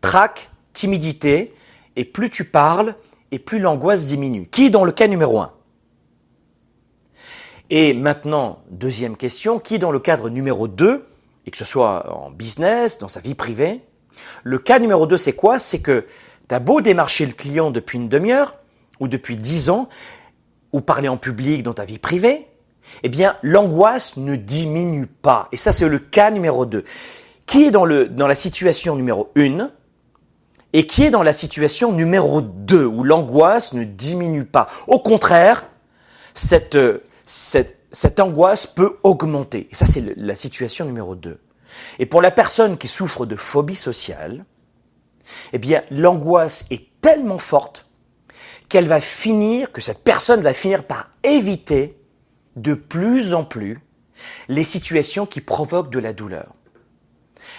[0.00, 1.54] Trac, timidité,
[1.94, 2.94] et plus tu parles,
[3.30, 4.46] et plus l'angoisse diminue.
[4.46, 5.52] Qui dans le cas numéro 1
[7.68, 11.06] Et maintenant, deuxième question, qui dans le cadre numéro 2
[11.46, 13.80] et que ce soit en business, dans sa vie privée.
[14.44, 15.58] Le cas numéro 2, c'est quoi?
[15.58, 16.06] C'est que
[16.48, 18.56] tu as beau démarcher le client depuis une demi-heure,
[19.00, 19.88] ou depuis dix ans,
[20.72, 22.46] ou parler en public dans ta vie privée,
[23.02, 25.48] eh bien, l'angoisse ne diminue pas.
[25.52, 26.84] Et ça, c'est le cas numéro 2.
[27.46, 29.70] Qui est dans, le, dans la situation numéro 1
[30.72, 34.68] et qui est dans la situation numéro 2 où l'angoisse ne diminue pas?
[34.86, 35.66] Au contraire,
[36.34, 36.78] cette,
[37.26, 39.68] cette, cette angoisse peut augmenter.
[39.70, 41.40] Et ça, c'est la situation numéro 2.
[41.98, 44.44] Et pour la personne qui souffre de phobie sociale,
[45.52, 47.86] eh bien, l'angoisse est tellement forte
[48.68, 51.98] qu'elle va finir, que cette personne va finir par éviter
[52.56, 53.80] de plus en plus
[54.48, 56.54] les situations qui provoquent de la douleur.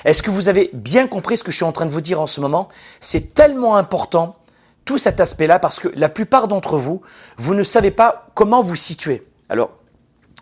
[0.06, 2.20] Est-ce que vous avez bien compris ce que je suis en train de vous dire
[2.20, 2.68] en ce moment?
[3.00, 4.38] C'est tellement important,
[4.86, 7.02] tout cet aspect-là, parce que la plupart d'entre vous,
[7.38, 9.28] vous ne savez pas comment vous situer.
[9.50, 9.78] Alors,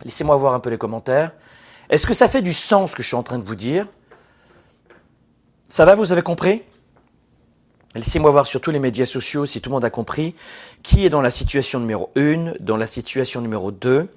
[0.04, 1.32] Laissez-moi voir un peu les commentaires.
[1.90, 3.86] Est-ce que ça fait du sens ce que je suis en train de vous dire?
[5.68, 6.62] Ça va, vous avez compris?
[7.94, 10.34] Laissez-moi voir sur tous les médias sociaux si tout le monde a compris
[10.82, 14.08] qui est dans la situation numéro 1, dans la situation numéro 2.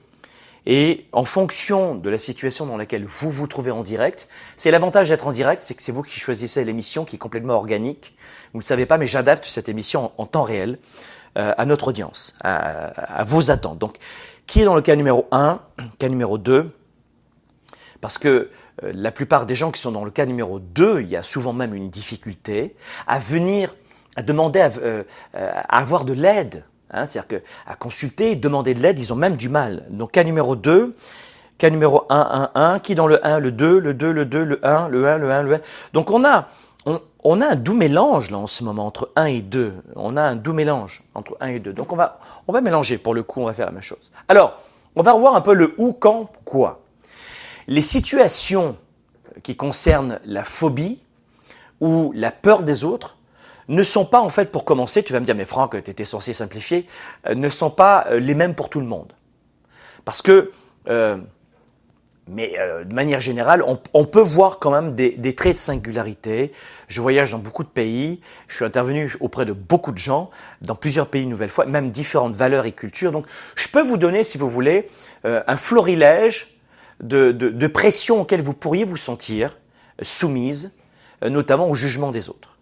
[0.66, 5.10] Et en fonction de la situation dans laquelle vous vous trouvez en direct, c'est l'avantage
[5.10, 8.16] d'être en direct, c'est que c'est vous qui choisissez l'émission qui est complètement organique.
[8.54, 10.80] Vous ne le savez pas, mais j'adapte cette émission en, temps réel
[11.38, 12.88] euh, à notre audience, à,
[13.20, 13.78] à, vos attentes.
[13.78, 13.98] Donc,
[14.48, 15.60] qui est dans le cas numéro 1,
[16.00, 16.72] cas numéro 2
[18.02, 18.50] Parce que
[18.84, 21.24] euh, la plupart des gens qui sont dans le cas numéro 2, il y a
[21.24, 22.76] souvent même une difficulté
[23.08, 23.76] à venir,
[24.16, 25.04] à demander à, euh,
[25.34, 26.64] à avoir de l'aide.
[26.92, 29.86] Hein, C'est-à-dire qu'à consulter, demander de l'aide, ils ont même du mal.
[29.90, 30.96] Donc cas numéro 2,
[31.58, 34.44] cas numéro 1, 1, 1, qui dans le 1, le 2, le 2, le 2,
[34.44, 35.60] le 1, le 1, le 1, le 1.
[35.94, 36.48] Donc on a,
[36.86, 39.74] on, a un doux mélange là en ce moment entre 1 et 2.
[39.96, 41.74] On a un doux mélange entre 1 et 2.
[41.74, 44.12] Donc on va, on va mélanger pour le coup, on va faire la même chose.
[44.28, 44.60] Alors,
[44.96, 46.82] on va revoir un peu le où, quand, quoi.
[47.68, 48.78] Les situations
[49.44, 51.02] qui concernent la phobie
[51.82, 53.18] ou la peur des autres
[53.68, 56.06] ne sont pas en fait pour commencer, tu vas me dire mais Franck, tu étais
[56.06, 56.88] censé simplifier,
[57.28, 59.14] euh, ne sont pas euh, les mêmes pour tout le monde.
[60.06, 60.52] Parce que
[60.88, 61.18] euh,
[62.28, 65.60] mais euh, de manière générale, on, on, peut voir quand même des, des, traits de
[65.60, 66.52] singularité.
[66.88, 70.30] Je voyage dans beaucoup de pays, je suis intervenu auprès de beaucoup de gens,
[70.62, 73.12] dans plusieurs pays une nouvelle fois, même différentes valeurs et cultures.
[73.12, 74.88] Donc je peux vous donner, si vous voulez,
[75.26, 76.58] euh, un florilège
[77.00, 79.58] de, de, de pressions auxquelles vous pourriez vous sentir
[80.02, 80.74] soumise,
[81.24, 82.58] euh, notamment au jugement des autres,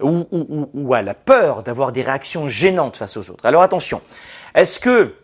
[0.00, 3.46] ou, ou, ou à la peur d'avoir des réactions gênantes face aux autres.
[3.46, 4.00] Alors attention,
[4.54, 5.14] est-ce que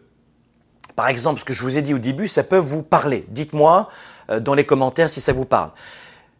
[0.96, 3.26] par exemple, ce que je vous ai dit au début, ça peut vous parler.
[3.28, 3.88] Dites-moi
[4.30, 5.70] euh, dans les commentaires si ça vous parle.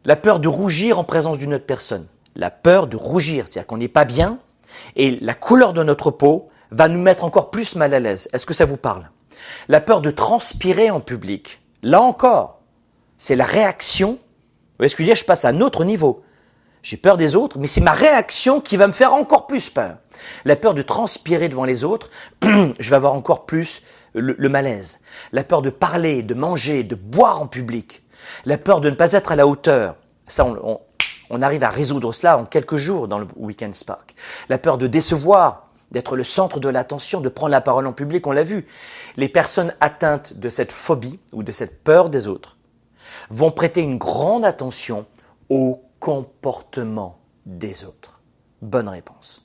[0.05, 2.07] La peur de rougir en présence d'une autre personne.
[2.37, 4.39] la peur de rougir, c'est-à-dire qu'on n'est pas bien,
[4.97, 8.29] et la couleur de notre peau va nous mettre encore plus mal à l'aise.
[8.33, 9.09] Est-ce que ça vous parle?
[9.69, 12.61] La peur de transpirer en public, là encore,
[13.19, 14.13] c'est la réaction.
[14.13, 15.17] Vous voyez ce que je veux dire?
[15.17, 16.25] Je passe à un autre niveau.
[16.83, 19.97] J'ai peur des autres, mais c'est ma réaction qui va me faire encore plus peur.
[20.45, 22.11] La peur de transpirer devant les autres,
[22.43, 23.83] je vais avoir encore plus
[24.15, 25.01] le, malaise.
[25.33, 28.03] La peur de parler, de manger, de boire en public.
[28.45, 29.97] La peur de ne pas être à la hauteur.
[30.27, 30.81] Ça, on,
[31.31, 34.15] on arrive à résoudre cela en quelques jours dans le Weekend Spark.
[34.49, 38.27] La peur de décevoir, d'être le centre de l'attention, de prendre la parole en public,
[38.27, 38.67] on l'a vu.
[39.17, 42.57] Les personnes atteintes de cette phobie ou de cette peur des autres
[43.31, 45.07] vont prêter une grande attention
[45.49, 48.21] au comportement des autres.
[48.61, 49.45] Bonne réponse.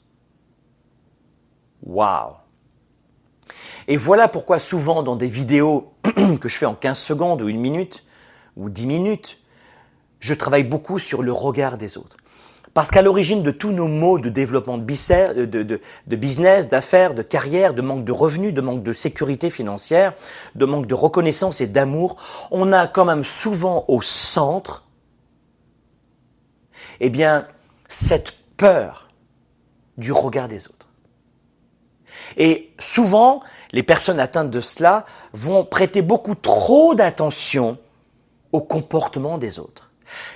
[1.84, 2.38] Waouh
[3.88, 5.93] Et voilà pourquoi souvent dans des vidéos
[6.41, 8.03] que je fais en 15 secondes ou une minute
[8.58, 9.39] ou 10 minutes,
[10.19, 12.17] je travaille beaucoup sur le regard des autres.
[12.73, 15.79] Parce qu'à l'origine de tous nos maux de développement de,
[16.15, 20.13] business, d'affaires, de carrière, de manque de revenus, de manque de sécurité financière,
[20.55, 22.17] de manque de reconnaissance et d'amour,
[22.51, 24.86] on a quand même souvent au centre,
[26.99, 27.47] eh bien,
[27.88, 29.10] cette peur
[29.97, 30.88] du regard des autres.
[32.38, 37.77] Et souvent, les personnes atteintes de cela vont prêter beaucoup trop d'attention
[38.51, 39.91] au comportement des autres.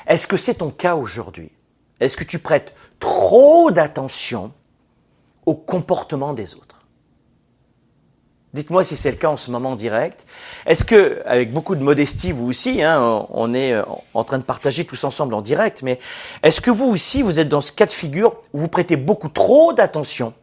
[0.07, 1.51] Est-ce que c'est ton cas aujourd'hui?
[1.99, 4.51] Est-ce que tu prêtes trop d'attention
[5.45, 6.73] au comportement des autres?
[8.53, 10.27] Dites-moi si c'est le cas en ce moment direct.
[10.67, 13.81] Est-ce que, avec beaucoup de modestie, vous aussi, hein, on est euh,
[14.13, 15.97] en train de partager tous ensemble en direct, mais
[16.43, 19.29] est-ce que vous aussi, vous êtes dans ce cas de figure où vous prêtez beaucoup
[19.29, 20.35] trop d'attention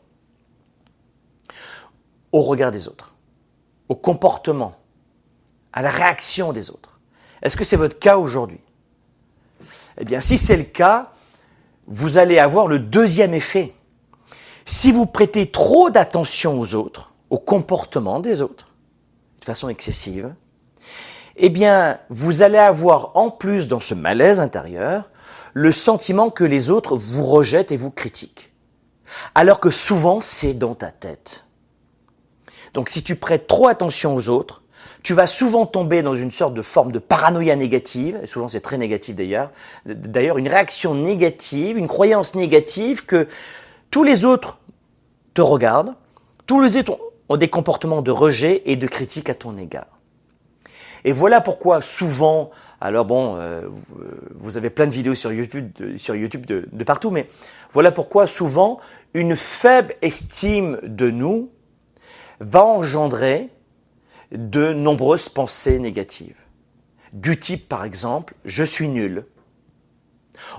[2.32, 3.14] au regard des autres,
[3.88, 4.74] au comportement,
[5.72, 7.00] à la réaction des autres
[7.42, 8.60] Est-ce que c'est votre cas aujourd'hui?
[9.98, 11.12] Eh bien, si c'est le cas,
[11.86, 13.74] vous allez avoir le deuxième effet.
[14.64, 18.68] Si vous prêtez trop d'attention aux autres, au comportement des autres,
[19.40, 20.34] de façon excessive,
[21.36, 25.10] eh bien, vous allez avoir en plus dans ce malaise intérieur
[25.54, 28.52] le sentiment que les autres vous rejettent et vous critiquent.
[29.34, 31.44] Alors que souvent, c'est dans ta tête.
[32.74, 34.62] Donc si tu prêtes trop attention aux autres,
[35.02, 38.60] tu vas souvent tomber dans une sorte de forme de paranoïa négative, et souvent c'est
[38.60, 39.50] très négatif d'ailleurs,
[39.86, 43.28] d'ailleurs une réaction négative, une croyance négative que
[43.90, 44.58] tous les autres
[45.34, 45.94] te regardent,
[46.46, 49.98] tous les autres ont des comportements de rejet et de critique à ton égard.
[51.04, 53.62] Et voilà pourquoi souvent, alors bon, euh,
[54.34, 57.26] vous avez plein de vidéos sur YouTube, sur YouTube de partout, mais
[57.72, 58.80] voilà pourquoi souvent
[59.14, 61.50] une faible estime de nous
[62.40, 63.50] va engendrer
[64.32, 66.36] de nombreuses pensées négatives.
[67.12, 69.24] Du type, par exemple, je suis nul.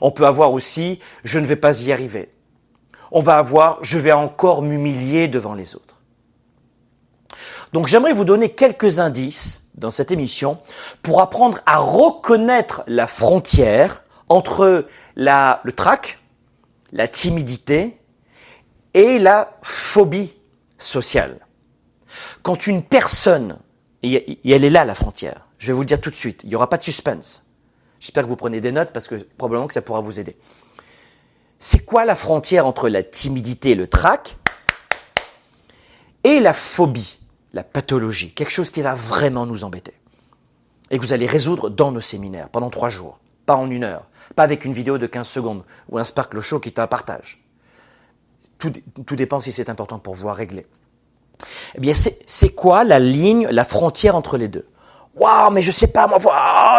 [0.02, 2.32] On peut avoir aussi, je ne vais pas y arriver.
[3.12, 6.00] On va avoir, je vais encore m'humilier devant les autres.
[7.74, 10.60] Donc j'aimerais vous donner quelques indices dans cette émission
[11.02, 16.20] pour apprendre à reconnaître la frontière entre le trac,
[16.91, 17.98] la timidité
[18.94, 20.36] et la phobie
[20.78, 21.39] sociale.
[22.43, 23.60] Quand une personne,
[24.04, 26.49] et elle est là la frontière, je vais vous le dire tout de suite, il
[26.49, 27.45] n'y aura pas de suspense.
[27.99, 30.36] J'espère que vous prenez des notes parce que probablement que ça pourra vous aider.
[31.60, 34.38] C'est quoi la frontière entre la timidité, le trac,
[36.23, 37.19] et la phobie,
[37.54, 39.93] la pathologie, quelque chose qui va vraiment nous embêter
[40.89, 44.08] et que vous allez résoudre dans nos séminaires pendant trois jours, pas en une heure,
[44.36, 47.43] pas avec une vidéo de 15 secondes ou un Sparkle Show qui est un partage.
[48.60, 48.71] Tout,
[49.06, 50.67] tout dépend si c'est important pour vous à régler.
[51.75, 54.67] Eh bien, c'est quoi la ligne, la frontière entre les deux?
[55.15, 56.19] Waouh, mais je sais pas, moi,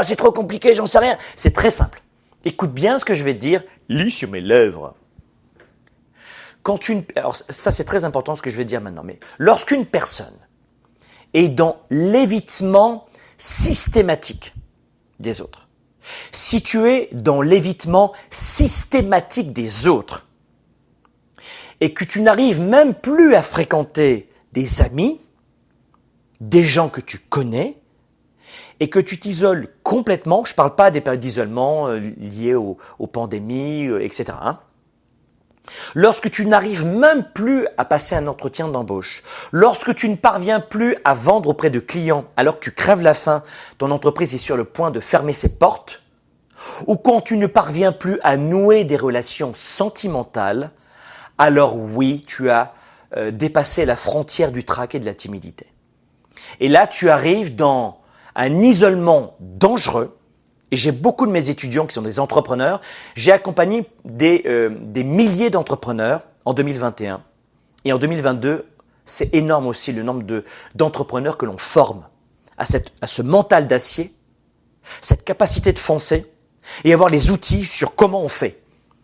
[0.05, 1.19] c'est trop compliqué, j'en sais rien.
[1.37, 2.03] C'est très simple.
[2.45, 4.95] Écoute bien ce que je vais te dire, lis sur mes lèvres.
[6.63, 9.85] Quand une, alors ça c'est très important ce que je vais dire maintenant, mais lorsqu'une
[9.85, 10.37] personne
[11.35, 14.55] est dans l'évitement systématique
[15.19, 15.69] des autres,
[16.31, 20.27] si tu es dans l'évitement systématique des autres,
[21.81, 25.21] et que tu n'arrives même plus à fréquenter des amis,
[26.41, 27.79] des gens que tu connais,
[28.81, 32.77] et que tu t'isoles complètement, je ne parle pas des périodes d'isolement euh, liées aux,
[33.07, 34.37] pandémies, euh, etc.
[34.43, 34.59] Hein.
[35.95, 40.97] Lorsque tu n'arrives même plus à passer un entretien d'embauche, lorsque tu ne parviens plus
[41.05, 43.45] à vendre auprès de clients alors que tu crèves la faim,
[43.79, 46.03] ton entreprise est sur le point de fermer ses portes,
[46.87, 50.71] ou quand tu ne parviens plus à nouer des relations sentimentales,
[51.39, 52.75] alors oui, tu as
[53.17, 55.67] euh, dépasser la frontière du trac et de la timidité.
[56.61, 57.99] Et là, tu arrives dans
[58.35, 60.17] un isolement dangereux
[60.73, 62.81] et j'ai beaucoup de mes étudiants qui sont des entrepreneurs,
[63.15, 67.23] j'ai accompagné des, euh, des milliers d'entrepreneurs en 2021.
[67.85, 68.67] Et en 2022,
[69.05, 70.45] c'est énorme aussi le nombre de,
[70.75, 72.07] d'entrepreneurs que l'on forme
[72.57, 74.15] à, cette, à ce mental d'acier,
[75.03, 76.27] cette capacité de foncer
[76.85, 78.62] et avoir les outils sur comment on fait,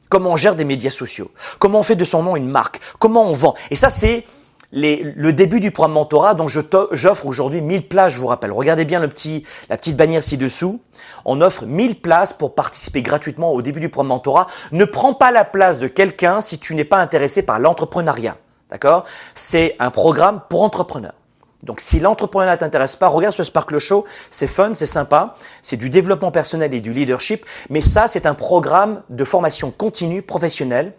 [0.09, 3.25] comment on gère des médias sociaux, comment on fait de son nom une marque, comment
[3.25, 3.55] on vend.
[3.71, 4.25] Et ça, c'est
[4.71, 8.53] le début du programme mentorat dont j'offre aujourd'hui 1000 places, je vous rappelle.
[8.53, 10.81] Regardez bien le petit, la petite bannière ci-dessous.
[11.25, 14.47] On offre 1000 places pour participer gratuitement au début du programme mentorat.
[14.73, 18.37] Ne prends pas la place de quelqu'un si tu n'es pas intéressé par l'entrepreneuriat.
[18.69, 19.05] D'accord?
[19.35, 21.15] C'est un programme pour entrepreneurs.
[21.63, 25.77] Donc si l'entrepreneuriat ne t'intéresse pas, regarde ce Sparkle Show, c'est fun, c'est sympa, c'est
[25.77, 30.93] du développement personnel et du leadership, mais ça c'est un programme de formation continue professionnelle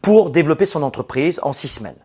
[0.00, 1.98] pour développer son entreprise en six semaines.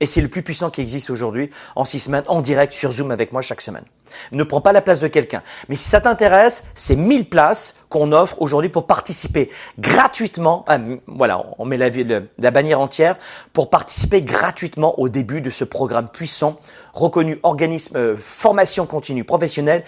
[0.00, 3.10] Et c'est le plus puissant qui existe aujourd'hui en six semaines, en direct sur Zoom
[3.10, 3.84] avec moi chaque semaine.
[4.30, 5.42] Ne prends pas la place de quelqu'un.
[5.68, 10.64] Mais si ça t'intéresse, c'est 1000 places qu'on offre aujourd'hui pour participer gratuitement.
[10.68, 13.16] Ah, voilà, on met la, bannière entière
[13.54, 16.60] pour participer gratuitement au début de ce programme puissant,
[16.92, 19.82] reconnu organisme euh, formation continue professionnelle,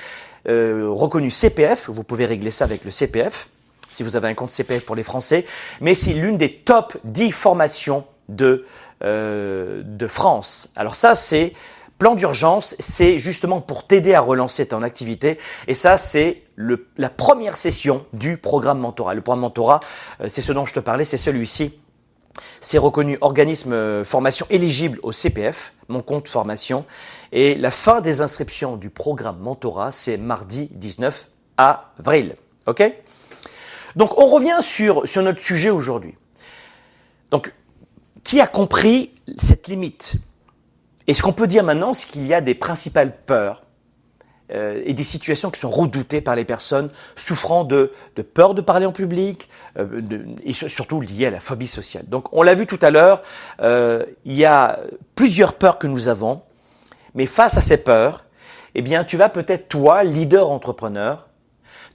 [0.49, 1.91] euh, reconnu CPF.
[1.91, 3.49] Vous pouvez régler ça avec le CPF
[3.91, 5.45] si vous avez un compte CPF pour les Français.
[5.81, 8.65] Mais c'est l'une des top 10 formations de
[9.05, 10.73] euh, de France.
[10.75, 11.53] Alors ça, c'est
[11.99, 15.39] plan d'urgence, c'est justement pour t'aider à relancer ton activité.
[15.69, 16.43] Et ça, c'est
[16.97, 19.15] la première session du programme mentorat.
[19.15, 19.81] Le programme mentorat,
[20.21, 21.79] euh, c'est ce dont je te parlais, c'est celui-ci.
[22.61, 26.85] C'est reconnu organisme euh, formation éligible au CPF, mon compte formation.
[27.31, 32.35] Et la fin des inscriptions du programme mentorat, c'est mardi 19 avril.
[32.67, 32.83] OK?
[33.97, 36.15] Donc on revient sur, sur notre sujet aujourd'hui.
[37.31, 37.53] Donc
[38.29, 40.17] qui a compris cette limite?
[41.07, 43.65] Et ce qu'on peut dire maintenant, c'est qu'il y a des principales peurs
[44.53, 47.91] euh, et des situations qui sont redoutées par les personnes souffrant de,
[48.35, 49.49] peur de parler en public
[49.79, 50.03] euh,
[50.45, 52.05] et surtout liées à la phobie sociale.
[52.09, 53.23] Donc on l'a vu tout à l'heure,
[53.63, 54.79] euh, il y a
[55.15, 56.43] plusieurs peurs que nous avons,
[57.15, 58.27] mais face à ces peurs,
[58.75, 61.29] eh bien tu vas peut-être toi, leader entrepreneur,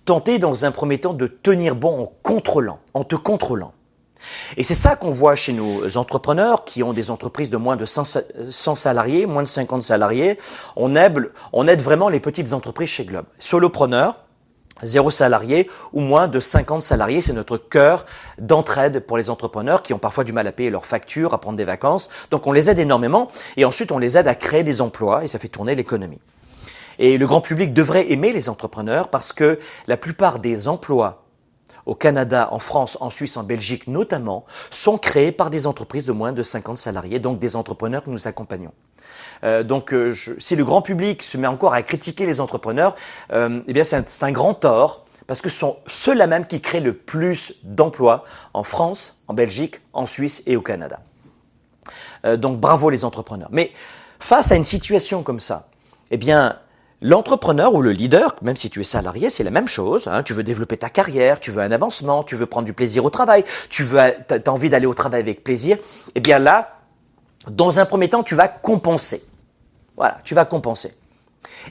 [0.03, 3.71] tenter dans un premier temps de tenir bon en contrôlant, en te contrôlant.
[4.57, 7.85] Et c'est ça qu'on voit chez nos entrepreneurs qui ont des entreprises de moins de
[7.85, 10.37] 100 salariés, moins de 50 salariés.
[10.75, 13.25] On aide, vraiment les petites entreprises chez Globe.
[13.39, 14.15] Solopreneurs,
[14.81, 18.05] zéro salarié ou moins de 50 salariés, c'est notre cœur
[18.37, 21.57] d'entraide pour les entrepreneurs qui ont parfois du mal à payer leurs factures, à prendre
[21.57, 22.09] des vacances.
[22.31, 25.27] Donc on les aide énormément et ensuite on les aide à créer des emplois et
[25.27, 26.19] ça fait tourner l'économie.
[26.99, 31.22] Et le grand public devrait aimer les entrepreneurs parce que la plupart des emplois
[31.85, 36.11] au Canada, en France, en Suisse, en Belgique notamment, sont créés par des entreprises de
[36.11, 38.71] moins de 50 salariés, donc des entrepreneurs que nous accompagnons.
[39.43, 42.95] Euh, donc, euh, si le grand public se met encore à critiquer les entrepreneurs,
[43.31, 46.61] euh, eh bien, c'est un, un, grand tort parce que ce sont ceux-là même qui
[46.61, 48.23] créent le plus d'emplois
[48.53, 50.99] en France, en Belgique, en Suisse et au Canada.
[52.37, 53.49] donc, bravo les entrepreneurs.
[53.51, 53.71] Mais
[54.19, 55.69] face à une situation comme ça,
[56.11, 56.57] eh bien,
[57.03, 60.07] L'entrepreneur ou le leader, même si tu es salarié, c'est la même chose.
[60.07, 60.23] Hein.
[60.23, 63.09] Tu veux développer ta carrière, tu veux un avancement, tu veux prendre du plaisir au
[63.09, 64.13] travail, tu veux, as
[64.47, 65.77] envie d'aller au travail avec plaisir.
[66.15, 66.79] Eh bien là,
[67.51, 69.21] dans un premier temps, tu vas compenser.
[69.97, 70.95] Voilà, tu vas compenser.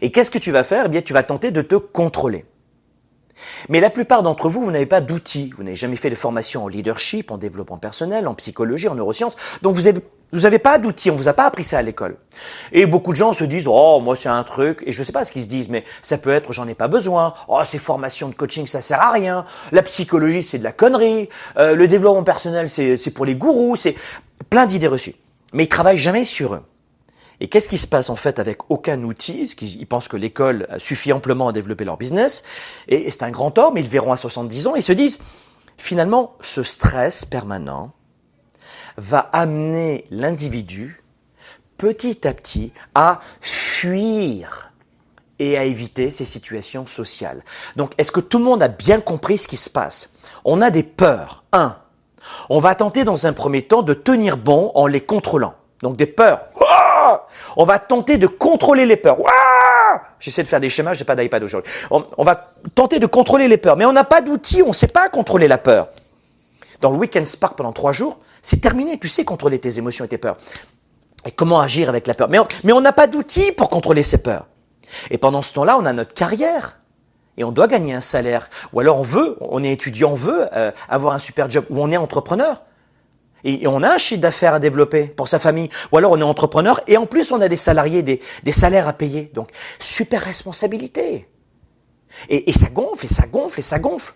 [0.03, 0.85] Et qu'est-ce que tu vas faire?
[0.87, 2.45] Eh bien, tu vas tenter de te contrôler.
[3.68, 5.53] Mais la plupart d'entre vous, vous n'avez pas d'outils.
[5.57, 9.36] Vous n'avez jamais fait de formation en leadership, en développement personnel, en psychologie, en neurosciences.
[9.62, 12.16] Donc vous avez vous n'avez pas d'outils, on vous a pas appris ça à l'école.
[12.72, 15.26] Et beaucoup de gens se disent, oh, moi c'est un truc, et je sais pas
[15.26, 17.34] ce qu'ils se disent, mais ça peut être, j'en ai pas besoin.
[17.49, 19.45] Oh, ces formations de coaching, ça sert à rien.
[19.72, 21.28] La psychologie, c'est de la connerie.
[21.59, 23.76] Euh, le développement personnel, c'est pour les gourous.
[23.76, 23.95] C'est
[24.49, 25.14] plein d'idées reçues.
[25.53, 26.62] Mais ils travaillent jamais sur eux.
[27.43, 31.12] Et qu'est-ce qui se passe en fait avec aucun outil Ils pensent que l'école suffit
[31.12, 32.45] amplement à développer leur business.
[32.86, 35.18] Et, c'est un grand homme, ils le verront à 70 ans, et se disent,
[35.76, 37.90] finalement, ce stress permanent,
[38.97, 41.03] va amener l'individu
[41.78, 44.72] petit à petit à fuir
[45.40, 47.43] et à éviter ces situations sociales.
[47.74, 50.12] Donc, est-ce que tout le monde a bien compris ce qui se passe?
[50.45, 51.43] On a des peurs.
[51.51, 51.76] Un,
[52.51, 55.55] on va tenter dans un premier temps de tenir bon en les contrôlant.
[55.82, 56.38] Donc des peurs.
[57.57, 59.18] On va tenter de contrôler les peurs.
[60.18, 61.70] J'essaie de faire des schémas, j'ai pas d'iPad aujourd'hui.
[61.91, 64.89] On, va tenter de contrôler les peurs, mais on n'a pas d'outils, on ne sait
[64.89, 65.89] pas contrôler la peur.
[66.80, 68.99] Dans le Weekend Spark pendant trois jours, c'est terminé.
[68.99, 70.37] Tu sais contrôler tes émotions et tes peurs.
[71.24, 72.28] Et comment agir avec la peur.
[72.28, 74.47] Mais on n'a pas d'outils pour contrôler ces peurs.
[75.11, 76.80] Et pendant ce temps-là, on a notre carrière.
[77.37, 78.51] Et on doit gagner un salaire.
[78.72, 81.64] Ou alors on veut, on est étudiant, on veut euh, avoir un super job.
[81.70, 82.62] Ou on est entrepreneur.
[83.45, 85.68] Et, on a un chiffre d'affaires à développer pour sa famille.
[85.90, 88.20] Ou alors on est entrepreneur et en plus on a des salariés, des,
[88.53, 89.30] salaires à payer.
[89.34, 91.28] Donc super responsabilité.
[92.28, 94.12] Et ça gonfle, et ça gonfle, et ça gonfle.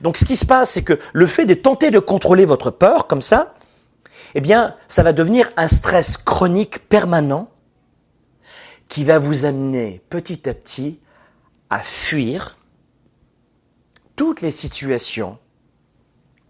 [0.00, 3.06] Donc ce qui se passe, c'est que le fait de tenter de contrôler votre peur
[3.06, 3.54] comme ça,
[4.34, 7.50] eh bien, ça va devenir un stress chronique permanent
[8.88, 11.00] qui va vous amener petit à petit
[11.70, 12.58] à fuir
[14.16, 15.38] toutes les situations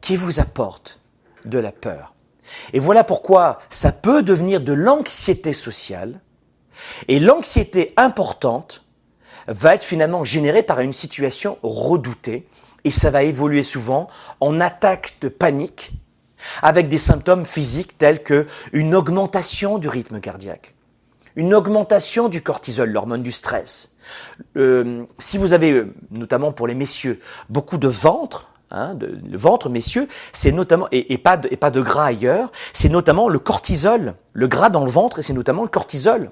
[0.00, 0.98] qui vous apportent
[1.45, 2.14] de la peur.
[2.72, 6.20] Et voilà pourquoi ça peut devenir de l'anxiété sociale.
[7.09, 8.84] Et l'anxiété importante
[9.49, 12.47] va être finalement générée par une situation redoutée.
[12.84, 14.09] Et ça va évoluer souvent
[14.40, 15.93] en attaque de panique
[16.62, 20.74] avec des symptômes physiques tels que une augmentation du rythme cardiaque,
[21.36, 23.95] une augmentation du cortisol, l'hormone du stress.
[24.57, 29.68] Euh, si vous avez, euh, notamment pour les messieurs, beaucoup de ventre, Hein, le ventre,
[29.68, 34.86] messieurs, c'est notamment, et, pas de, gras ailleurs, c'est notamment le cortisol, le gras dans
[34.86, 36.30] le ventre, et c'est notamment le cortisol.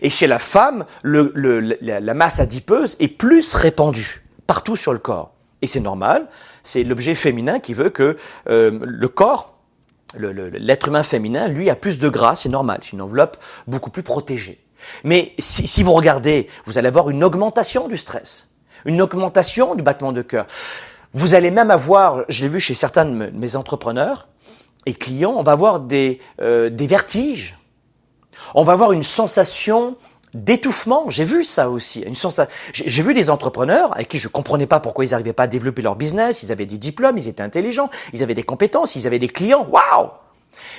[0.00, 5.34] Et chez la femme, la, masse adipeuse est plus répandue partout sur le corps.
[5.62, 6.28] Et c'est normal,
[6.62, 8.16] c'est l'objet féminin qui veut que
[8.48, 9.58] euh, le corps,
[10.16, 13.36] l'être humain féminin, lui, a plus de gras, c'est normal, c'est une enveloppe
[13.66, 14.64] beaucoup plus protégée.
[15.02, 18.48] Mais si, si vous regardez, vous allez avoir une augmentation du stress,
[18.84, 20.46] une augmentation du battement de cœur.
[21.12, 24.28] Vous allez même avoir, je l'ai vu chez certains de mes entrepreneurs
[24.86, 27.58] et clients, on va avoir des, euh, des vertiges.
[28.54, 29.96] On va avoir une sensation
[30.34, 31.10] d'étouffement.
[31.10, 32.00] J'ai vu ça aussi.
[32.02, 32.14] Une
[32.72, 35.82] J'ai vu des entrepreneurs avec qui je comprenais pas pourquoi ils n'arrivaient pas à développer
[35.82, 36.42] leur business.
[36.42, 39.66] Ils avaient des diplômes, ils étaient intelligents, ils avaient des compétences, ils avaient des clients.
[39.70, 40.10] Waouh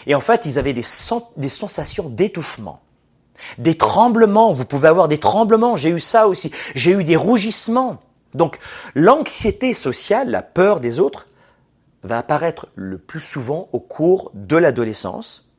[0.07, 0.85] Et en fait, ils avaient des,
[1.37, 2.79] des sensations d'étouffement.
[3.57, 4.51] Des tremblements.
[4.51, 5.75] Vous pouvez avoir des tremblements.
[5.75, 6.51] J'ai eu ça aussi.
[6.75, 7.99] J'ai eu des rougissements.
[8.33, 8.59] Donc
[8.95, 11.27] l'anxiété sociale, la peur des autres,
[12.03, 15.49] va apparaître le plus souvent au cours de l'adolescence.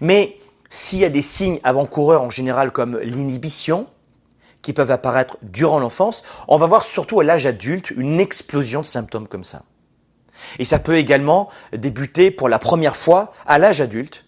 [0.00, 0.36] Mais
[0.70, 3.86] s'il y a des signes avant-coureurs en général comme l'inhibition,
[4.62, 8.86] qui peuvent apparaître durant l'enfance, on va voir surtout à l'âge adulte une explosion de
[8.86, 9.62] symptômes comme ça.
[10.58, 14.24] Et ça peut également débuter pour la première fois à l'âge adulte,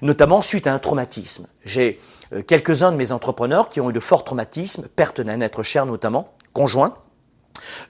[0.00, 1.46] notamment suite à un traumatisme.
[1.64, 1.98] J'ai
[2.32, 5.86] euh, quelques-uns de mes entrepreneurs qui ont eu de forts traumatismes, perte d'un être cher
[5.86, 6.96] notamment, conjoints,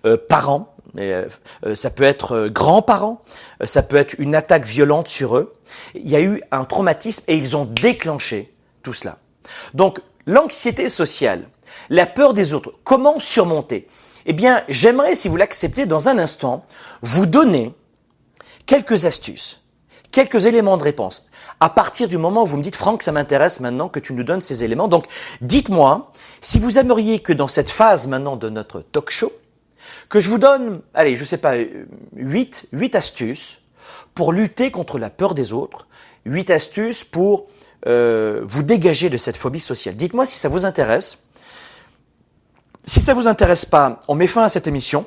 [0.05, 1.29] euh, parents, euh,
[1.65, 3.23] euh, ça peut être grands-parents,
[3.65, 5.55] ça peut être une attaque violente sur eux.
[5.95, 8.53] Il y a eu un traumatisme et ils ont déclenché
[8.83, 9.19] tout cela.
[9.75, 11.49] Donc l'anxiété sociale,
[11.89, 13.89] la peur des autres, comment surmonter?
[14.27, 16.65] Eh bien, j'aimerais, si vous l'acceptez, dans un instant,
[17.01, 17.75] vous donner
[18.67, 19.62] quelques astuces,
[20.13, 21.27] quelques éléments de réponse
[21.59, 24.23] à partir du moment où vous me dites, Franck, ça m'intéresse maintenant que tu nous
[24.23, 24.89] donnes ces éléments.
[24.89, 25.07] Donc,
[25.41, 29.33] dites-moi si vous aimeriez que dans cette phase maintenant de notre talk show,
[30.09, 31.55] que je vous donne, allez, je sais pas,
[32.15, 33.59] 8, 8 astuces
[34.15, 35.87] pour lutter contre la peur des autres,
[36.27, 37.47] 8 astuces pour
[37.87, 39.97] euh, vous dégager de cette phobie sociale.
[39.97, 41.19] Dites-moi si ça vous intéresse.
[42.85, 45.07] Si ça vous intéresse pas, on met fin à cette émission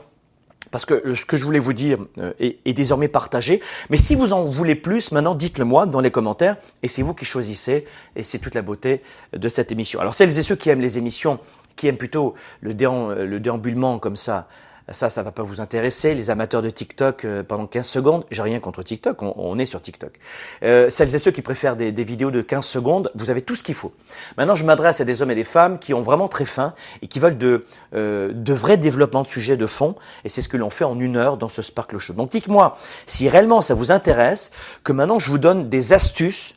[0.76, 3.62] parce que ce que je voulais vous dire euh, est, désormais partagé.
[3.90, 7.14] Mais si vous en voulez plus, maintenant, dites-le moi dans les commentaires, et c'est vous
[7.14, 7.86] qui choisissez,
[8.18, 9.02] et c'est toute la beauté
[9.32, 10.02] de cette émission.
[10.02, 11.40] Alors celles et ceux qui aiment les émissions,
[11.78, 14.50] qui aiment plutôt le, le déambulement comme ça,
[14.92, 16.14] ça, ça va pas vous intéresser.
[16.14, 19.82] Les amateurs de TikTok euh, pendant 15 secondes, j'ai rien contre TikTok, on, est sur
[19.82, 20.20] TikTok.
[20.64, 23.64] Euh, celles et ceux qui préfèrent des, vidéos de 15 secondes, vous avez tout ce
[23.64, 23.94] qu'il faut.
[24.38, 27.08] Maintenant, je m'adresse à des hommes et des femmes qui ont vraiment très faim et
[27.08, 27.66] qui veulent de,
[27.96, 29.96] euh, de vrais développements de sujets de fond.
[30.24, 32.14] Et c'est ce que l'on fait en une heure dans ce Sparkle Show.
[32.14, 32.78] Donc dites-moi
[33.08, 34.52] si réellement ça vous intéresse,
[34.84, 36.56] que maintenant je vous donne des astuces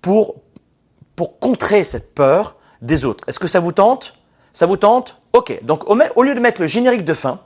[0.00, 0.36] pour,
[1.16, 3.24] pour contrer cette peur des autres.
[3.28, 4.14] Est-ce que ça vous tente?
[4.52, 5.19] Ça vous tente?
[5.32, 7.40] Ok, donc au, lieu de mettre le générique de fin,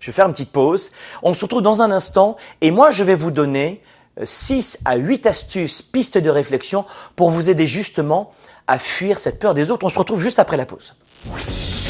[0.00, 0.90] je vais faire une petite pause.
[1.22, 3.82] On se retrouve dans un instant et moi je vais vous donner
[4.22, 6.84] 6 euh, à 8 astuces, pistes de réflexion
[7.16, 8.30] pour vous aider justement
[8.66, 9.86] à fuir cette peur des autres.
[9.86, 10.94] On se retrouve juste après la pause.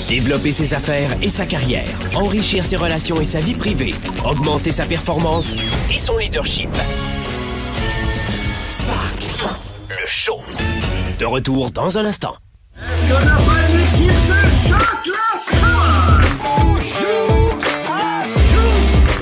[0.09, 3.95] Développer ses affaires et sa carrière, enrichir ses relations et sa vie privée,
[4.25, 5.55] augmenter sa performance
[5.91, 6.71] et son leadership.
[8.67, 10.41] Spark, le show.
[11.19, 12.35] De retour dans un instant.
[12.85, 15.47] That's gonna buy me keep the chocolate.
[15.47, 16.22] Come on.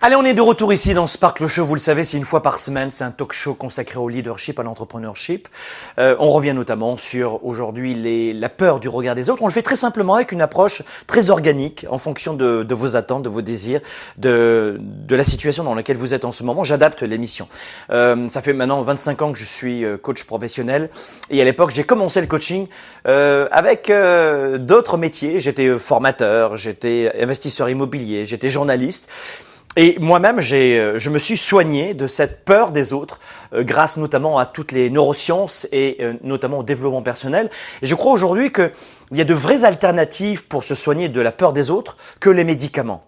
[0.00, 1.64] Allez, on est de retour ici dans Spark le Show.
[1.64, 2.92] Vous le savez, c'est une fois par semaine.
[2.92, 5.48] C'est un talk show consacré au leadership, à l'entrepreneurship.
[5.98, 9.42] Euh, on revient notamment sur aujourd'hui la peur du regard des autres.
[9.42, 12.94] On le fait très simplement avec une approche très organique en fonction de, de vos
[12.94, 13.80] attentes, de vos désirs,
[14.18, 16.62] de, de, la situation dans laquelle vous êtes en ce moment.
[16.62, 17.48] J'adapte l'émission.
[17.90, 20.90] Euh, ça fait maintenant 25 ans que je suis euh, coach professionnel.
[21.28, 22.68] Et à l'époque, j'ai commencé le coaching
[23.08, 25.40] euh, avec euh, d'autres métiers.
[25.40, 29.10] J'étais formateur, j'étais investisseur immobilier, j'étais journaliste.
[29.76, 33.20] Et moi-même, euh, je me suis soigné de cette peur des autres,
[33.52, 37.50] euh, grâce notamment à toutes les neurosciences et euh, notamment au développement personnel.
[37.82, 38.72] Et je crois aujourd'hui qu'il
[39.12, 42.44] y a de vraies alternatives pour se soigner de la peur des autres que les
[42.44, 43.04] médicaments.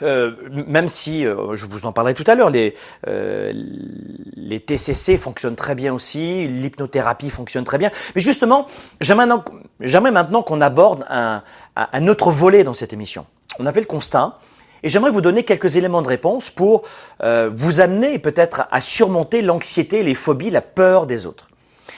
[0.00, 2.74] Même si, je vous en parlerai tout à l'heure, les,
[3.04, 7.90] les TCC fonctionnent très bien aussi, l'hypnothérapie fonctionne très bien.
[8.14, 8.66] Mais justement,
[9.00, 11.42] j'aimerais maintenant, qu'on aborde un,
[11.74, 13.26] un autre volet dans cette émission.
[13.58, 14.38] On a fait le constat
[14.82, 16.82] et j'aimerais vous donner quelques éléments de réponse pour
[17.22, 21.48] euh, vous amener peut-être à surmonter l'anxiété, les phobies, la peur des autres,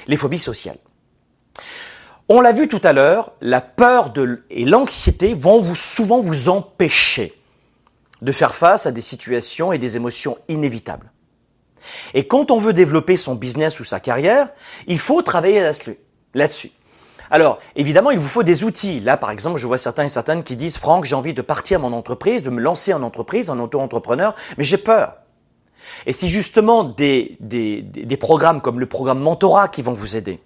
[0.06, 0.78] les phobies sociales.
[2.28, 4.12] On l'a vu tout à l'heure, la peur
[4.50, 7.34] et l'anxiété vont vous, souvent vous empêcher
[8.22, 11.10] de faire face à des situations et des émotions inévitables.
[12.14, 14.50] Et quand on veut développer son business ou sa carrière,
[14.86, 15.68] il faut travailler
[16.34, 16.70] là-dessus.
[17.30, 19.00] Alors, évidemment, il vous faut des outils.
[19.00, 21.78] Là, par exemple, je vois certains et certaines qui disent, Franck, j'ai envie de partir
[21.78, 25.14] mon entreprise, de me lancer en entreprise, en auto-entrepreneur, mais j'ai peur.
[26.06, 30.40] Et c'est justement des, des, des, programmes comme le programme Mentorat qui vont vous aider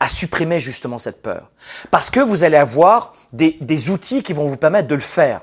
[0.00, 1.50] à supprimer justement cette peur.
[1.90, 5.42] Parce que vous allez avoir des, des outils qui vont vous permettre de le faire.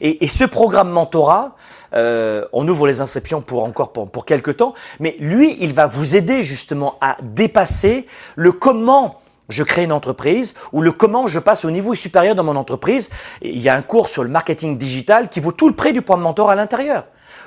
[0.00, 1.56] Et, ce programme Mentorat,
[1.94, 5.86] euh, on ouvre les inscriptions pour encore pour, pour quelques temps, mais lui, il va
[5.86, 11.38] vous aider justement à dépasser le comment je crée une entreprise ou le comment je
[11.38, 13.10] passe au niveau supérieur dans mon entreprise.
[13.42, 16.02] Il y a un cours sur le marketing digital qui vaut tout le prix du
[16.02, 17.06] programme mentor à l'intérieur,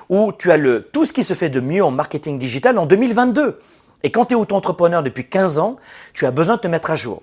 [0.10, 2.86] où tu as le, tout ce qui se fait de mieux en marketing digital en
[2.86, 3.60] 2022.
[4.04, 5.76] Et quand tu es auto-entrepreneur depuis 15 ans,
[6.14, 7.22] tu as besoin de te mettre à jour.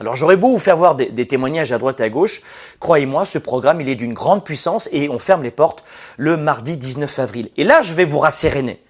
[0.00, 2.40] Alors j'aurais beau vous faire voir des, des, témoignages à droite et à gauche,
[2.78, 5.84] croyez-moi, ce programme, il est d'une grande puissance et on ferme les portes
[6.16, 7.50] le mardi 19 avril.
[7.56, 8.80] Et là, je vais vous rasséréner,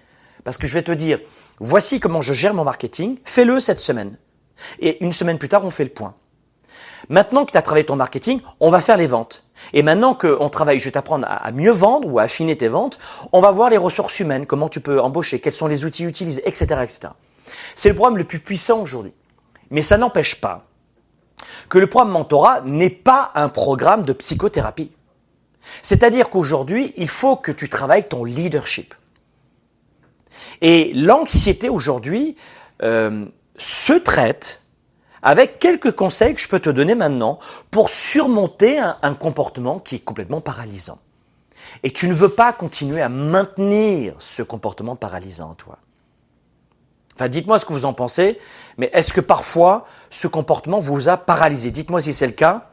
[0.43, 1.19] parce que je vais te dire,
[1.59, 4.17] voici comment je gère mon marketing, fais-le cette semaine.
[4.79, 6.15] Et une semaine plus tard, on fait le point.
[7.07, 9.43] Maintenant que tu as travaillé ton marketing, on va faire les ventes.
[9.73, 12.99] Et maintenant qu'on travaille, je vais t'apprendre à mieux vendre ou à affiner tes ventes,
[13.31, 16.41] on va voir les ressources humaines, comment tu peux embaucher, quels sont les outils utilisés,
[16.45, 16.81] etc.
[16.83, 16.99] etc.
[17.75, 19.13] C'est le programme le plus puissant aujourd'hui.
[19.71, 20.65] Mais ça n'empêche pas
[21.67, 24.91] que le programme Mentorat n'est pas un programme de psychothérapie.
[25.81, 28.95] C'est-à-dire qu'aujourd'hui, il faut que tu travailles ton leadership.
[30.61, 32.35] Et l'anxiété aujourd'hui,
[32.81, 33.25] euh,
[33.59, 34.61] se traite
[35.21, 37.39] avec quelques conseils que je peux te donner maintenant
[37.71, 40.99] pour surmonter un, comportement qui est complètement paralysant.
[41.83, 45.77] Et tu ne veux pas continuer à maintenir ce comportement paralysant en toi.
[47.15, 48.39] Enfin, dites-moi ce que vous en pensez,
[48.77, 51.69] mais est-ce que parfois ce comportement vous a paralysé?
[51.69, 52.69] Dites-moi si c'est le cas.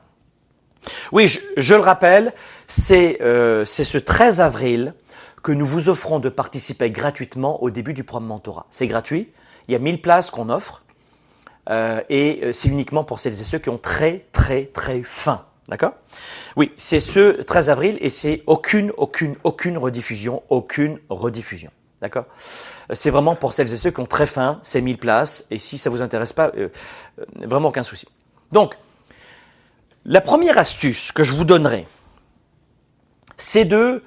[1.10, 2.32] Oui, je, je le rappelle,
[2.68, 4.94] c'est euh, ce 13 avril
[5.42, 8.66] que nous vous offrons de participer gratuitement au début du programme Mentorat.
[8.70, 9.32] C'est gratuit,
[9.68, 10.82] il y a 1000 places qu'on offre,
[11.68, 15.44] euh, et euh, c'est uniquement pour celles et ceux qui ont très très très faim.
[15.68, 15.94] D'accord?
[16.54, 21.70] Oui, c'est ce 13 avril et c'est aucune, aucune, aucune rediffusion, aucune rediffusion.
[22.00, 22.26] D'accord?
[22.92, 25.78] C'est vraiment pour celles et ceux qui ont très faim, c'est 1000 places, et si
[25.78, 26.68] ça ne vous intéresse pas, euh,
[27.18, 28.06] euh, vraiment aucun souci.
[28.52, 28.76] Donc,
[30.04, 31.88] la première astuce que je vous donnerai,
[33.36, 34.04] c'est de,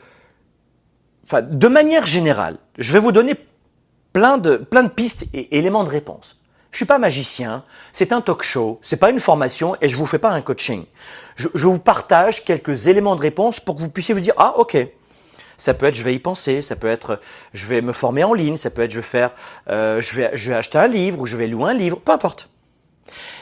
[1.26, 3.36] enfin, de manière générale, je vais vous donner
[4.14, 6.39] plein de, plein de pistes et éléments de réponse.
[6.72, 10.05] Je suis pas magicien, c'est un talk show, c'est pas une formation et je vous
[10.05, 10.86] fais pas un coaching.
[11.36, 14.53] Je, je, vous partage quelques éléments de réponse pour que vous puissiez vous dire ah
[14.57, 14.78] ok.
[15.57, 17.20] Ça peut être je vais y penser, ça peut être
[17.53, 19.34] je vais me former en ligne, ça peut être je vais faire
[19.70, 22.12] euh, je vais je vais acheter un livre ou je vais louer un livre, peu
[22.12, 22.49] importe.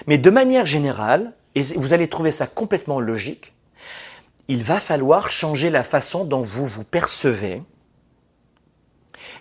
[0.08, 3.54] Mais de manière générale, et vous allez trouver ça complètement logique,
[4.48, 7.62] il va falloir changer la façon dont vous vous percevez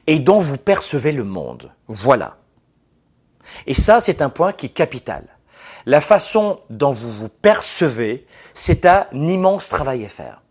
[0.07, 1.73] et dont vous percevez le monde.
[1.89, 2.39] Voilà.
[3.67, 5.25] Et ça, c'est un point qui est capital.
[5.85, 10.43] La façon dont vous vous percevez, c'est un immense travail à faire.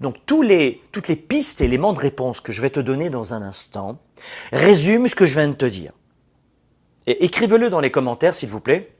[0.00, 3.42] Donc toutes les pistes et éléments de réponse que je vais te donner dans un
[3.42, 3.98] instant
[4.52, 5.92] résument ce que je viens de te dire.
[7.06, 8.94] Et écrivez-le dans les commentaires, s'il vous plaît,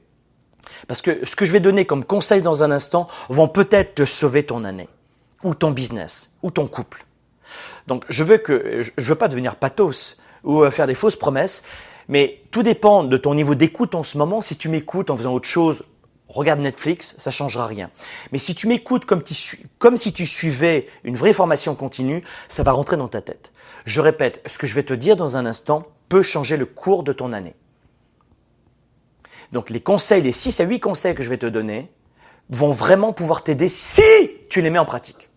[0.87, 4.05] parce que ce que je vais donner comme conseil dans un instant vont peut-être te
[4.05, 4.89] sauver ton année,
[5.43, 7.05] ou ton business, ou ton couple.
[7.87, 11.63] Donc je veux que je veux pas devenir pathos ou euh, faire des fausses promesses,
[12.07, 14.41] mais tout dépend de ton niveau d'écoute en ce moment.
[14.41, 15.83] Si tu m'écoutes en faisant autre chose,
[16.27, 17.89] regarde Netflix, ça changera rien.
[18.31, 19.23] Mais si tu m'écoutes comme,
[19.77, 23.51] comme, si tu suivais une vraie formation continue, ça va rentrer dans ta tête.
[23.85, 27.03] Je répète, ce que je vais te dire dans un instant peut changer le cours
[27.03, 27.55] de ton année.
[29.51, 31.91] Donc les conseils, les 6 à 8 conseils que je vais te donner
[32.49, 34.01] vont vraiment pouvoir t'aider si
[34.49, 35.29] tu les mets en pratique.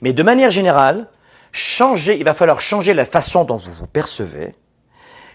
[0.00, 1.08] Mais de manière générale,
[1.52, 4.54] changer, il va falloir changer la façon dont vous vous percevez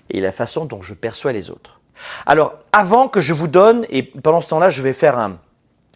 [0.09, 1.81] et la façon dont je perçois les autres.
[2.25, 5.39] Alors, avant que je vous donne, et pendant ce temps-là, je vais faire un,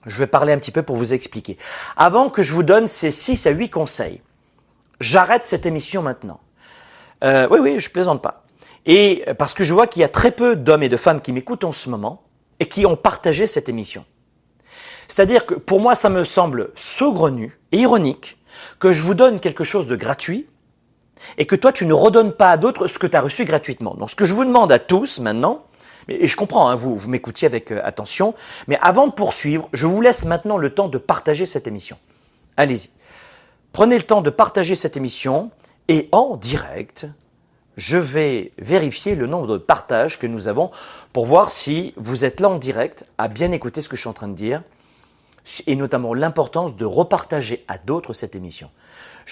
[0.05, 1.57] je vais parler un petit peu pour vous expliquer.
[1.97, 4.21] Avant que je vous donne ces 6 à 8 conseils,
[4.99, 6.39] j'arrête cette émission maintenant.
[7.23, 8.45] Euh, oui, oui, je plaisante pas.
[8.85, 11.33] Et parce que je vois qu'il y a très peu d'hommes et de femmes qui
[11.33, 12.23] m'écoutent en ce moment
[12.59, 14.05] et qui ont partagé cette émission.
[15.07, 18.38] C'est-à-dire que pour moi, ça me semble saugrenu et ironique
[18.79, 20.47] que je vous donne quelque chose de gratuit
[21.37, 23.93] et que toi, tu ne redonnes pas à d'autres ce que tu as reçu gratuitement.
[23.95, 25.65] Donc, ce que je vous demande à tous maintenant,
[26.07, 28.33] et je comprends, hein, vous, vous m'écoutiez avec euh, attention,
[28.67, 31.97] mais avant de poursuivre, je vous laisse maintenant le temps de partager cette émission.
[32.57, 32.89] Allez-y.
[33.71, 35.51] Prenez le temps de partager cette émission
[35.87, 37.07] et en direct,
[37.77, 40.71] je vais vérifier le nombre de partages que nous avons
[41.13, 44.09] pour voir si vous êtes là en direct à bien écouter ce que je suis
[44.09, 44.63] en train de dire
[45.67, 48.69] et notamment l'importance de repartager à d'autres cette émission.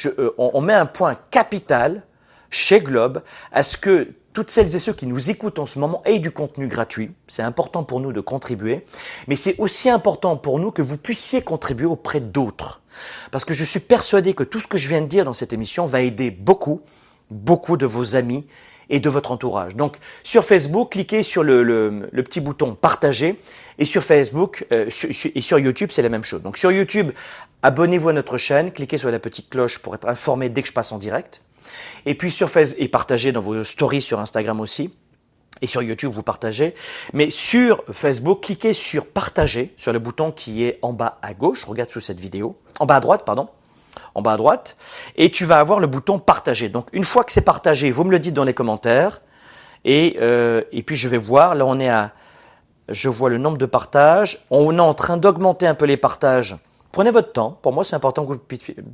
[0.06, 2.04] Euh, on, met un point capital
[2.50, 6.04] chez Globe à ce que toutes celles et ceux qui nous écoutent en ce moment
[6.06, 7.12] aient du contenu gratuit.
[7.28, 8.86] C'est important pour nous de contribuer,
[9.28, 12.82] mais c'est aussi important pour nous que vous puissiez contribuer auprès d'autres.
[13.32, 15.54] Parce que je suis persuadé que tout ce que je viens de dire dans cette
[15.54, 16.82] émission va aider beaucoup,
[17.32, 18.46] beaucoup de vos amis
[18.90, 19.76] et de votre entourage.
[19.76, 23.40] Donc sur Facebook, cliquez sur le, petit bouton partager
[23.80, 24.90] et sur Facebook euh,
[25.36, 26.42] et sur YouTube, c'est la même chose.
[26.42, 27.12] Donc sur YouTube,
[27.64, 30.74] abonnez-vous à notre chaîne, cliquez sur la petite cloche pour être informé dès que je
[30.74, 31.42] passe en direct.
[32.06, 34.94] Et puis sur Facebook, et partagez dans vos stories sur Instagram aussi.
[35.62, 36.76] Et sur YouTube, vous partagez.
[37.14, 41.66] Mais sur Facebook, cliquez sur partager, sur le bouton qui est en bas à gauche.
[41.66, 42.60] Regarde sous cette vidéo.
[42.80, 43.50] En bas à droite, pardon
[44.16, 44.76] en bas à droite,
[45.16, 46.70] et tu vas avoir le bouton partager.
[46.70, 49.22] Donc une fois que c'est partagé, vous me le dites dans les commentaires,
[49.86, 52.12] et, euh, et puis je vais voir, là on est à,
[52.90, 56.58] je vois le nombre de partages, on est en train d'augmenter un peu les partages.
[56.94, 58.40] Prenez votre temps, pour moi c'est important que vous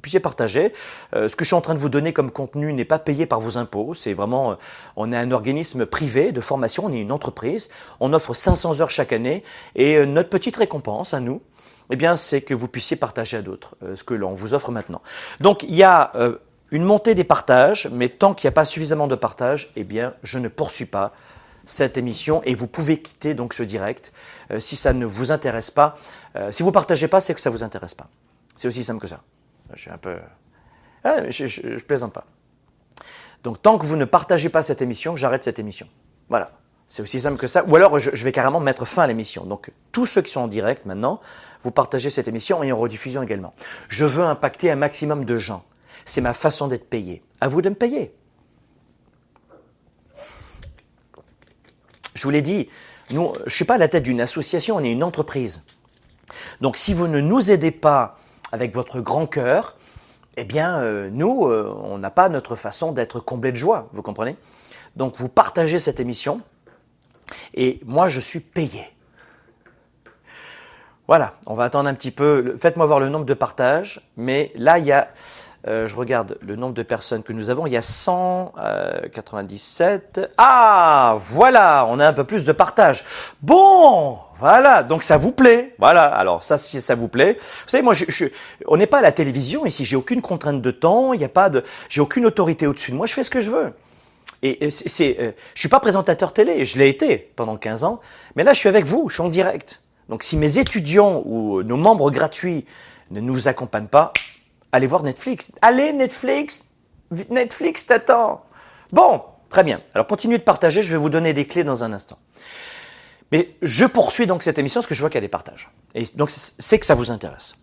[0.01, 0.73] puissiez partager.
[1.15, 3.25] Euh, ce que je suis en train de vous donner comme contenu n'est pas payé
[3.25, 4.55] par vos impôts, c'est vraiment, euh,
[4.97, 8.89] on est un organisme privé de formation, on est une entreprise, on offre 500 heures
[8.89, 9.43] chaque année,
[9.75, 11.41] et notre petite récompense à nous,
[11.93, 15.01] eh c'est que vous puissiez partager à d'autres euh, ce que l'on vous offre maintenant.
[15.39, 16.37] Donc, il y a euh,
[16.71, 19.87] une montée des partages, mais tant qu'il n'y a pas suffisamment de partages, eh
[20.23, 21.13] je ne poursuis pas
[21.65, 24.11] cette émission et vous pouvez quitter donc ce direct
[24.51, 25.95] euh, si ça ne vous intéresse pas.
[26.49, 28.07] si vous partagez pas, c'est que ça vous intéresse pas.
[28.55, 29.21] C'est aussi simple que ça.
[31.03, 32.25] Ah, je, je, plaisante pas.
[33.43, 35.87] Donc, tant que vous ne partagez pas cette émission, j'arrête cette émission.
[36.29, 36.51] Voilà.
[36.87, 37.63] C'est aussi simple que ça.
[37.65, 39.45] Ou alors, je, vais carrément mettre fin à l'émission.
[39.45, 41.19] Donc, tous ceux qui sont en direct maintenant,
[41.63, 43.53] vous partagez cette émission et en rediffusion également.
[43.87, 45.63] Je veux impacter un maximum de gens.
[46.05, 47.23] C'est ma façon d'être payé.
[47.41, 48.13] À vous de me payer.
[52.15, 52.69] Je vous l'ai dit,
[53.09, 55.63] nous, je ne suis pas à la tête d'une association, on est une entreprise.
[56.61, 58.17] Donc si vous ne nous aidez pas
[58.51, 59.77] avec votre grand cœur,
[60.37, 64.01] eh bien, euh, nous, euh, on n'a pas notre façon d'être comblé de joie, vous
[64.01, 64.35] comprenez?
[64.95, 66.41] Donc vous partagez cette émission,
[67.53, 68.83] et moi, je suis payé.
[71.07, 72.55] Voilà, on va attendre un petit peu.
[72.57, 75.09] Faites-moi voir le nombre de partages, mais là, il y a
[75.65, 77.65] euh, je regarde le nombre de personnes que nous avons.
[77.65, 80.17] Il y a 197.
[80.17, 83.05] Euh, ah, voilà, on a un peu plus de partage.
[83.41, 85.73] Bon, voilà, donc ça vous plaît.
[85.79, 87.37] Voilà, alors ça, si ça vous plaît.
[87.39, 88.25] Vous savez, moi, je,
[88.67, 89.85] on n'est pas à la télévision ici.
[89.85, 91.13] J'ai aucune contrainte de temps.
[91.13, 93.05] Il n'y a pas de, j'ai aucune autorité au-dessus de moi.
[93.05, 93.71] Je fais ce que je veux.
[94.43, 96.65] Et c'est, euh, je suis pas présentateur télé.
[96.65, 98.01] Je l'ai été pendant 15 ans.
[98.35, 99.09] Mais là, je suis avec vous.
[99.09, 99.81] Je suis en direct.
[100.09, 102.65] Donc, si mes étudiants ou nos membres gratuits
[103.09, 104.11] ne nous accompagnent pas,
[104.71, 105.51] allez voir Netflix.
[105.61, 106.67] Allez, Netflix
[107.29, 108.45] Netflix t'attend
[108.91, 109.81] Bon, très bien.
[109.93, 112.19] Alors continuez de partager, je vais vous donner des clés dans un instant.
[113.31, 115.71] Mais je poursuis donc cette émission parce que je vois qu'il y a des partages.
[115.95, 117.55] Et donc c'est que ça vous intéresse.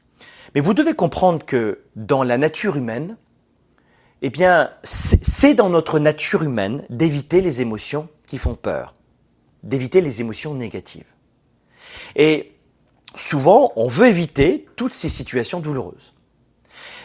[0.55, 3.17] Mais vous devez comprendre que dans la nature humaine,
[4.23, 8.95] eh bien, c'est dans notre nature humaine d'éviter les émotions qui font peur,
[9.63, 11.07] d'éviter les émotions négatives.
[12.17, 12.53] Et
[13.15, 16.15] souvent, on veut éviter toutes ces situations douloureuses.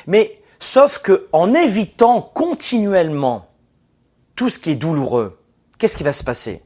[0.08, 3.50] Mais sauf que en évitant continuellement
[4.36, 5.40] tout ce qui est douloureux,
[5.78, 6.62] qu'est-ce qui va se passer?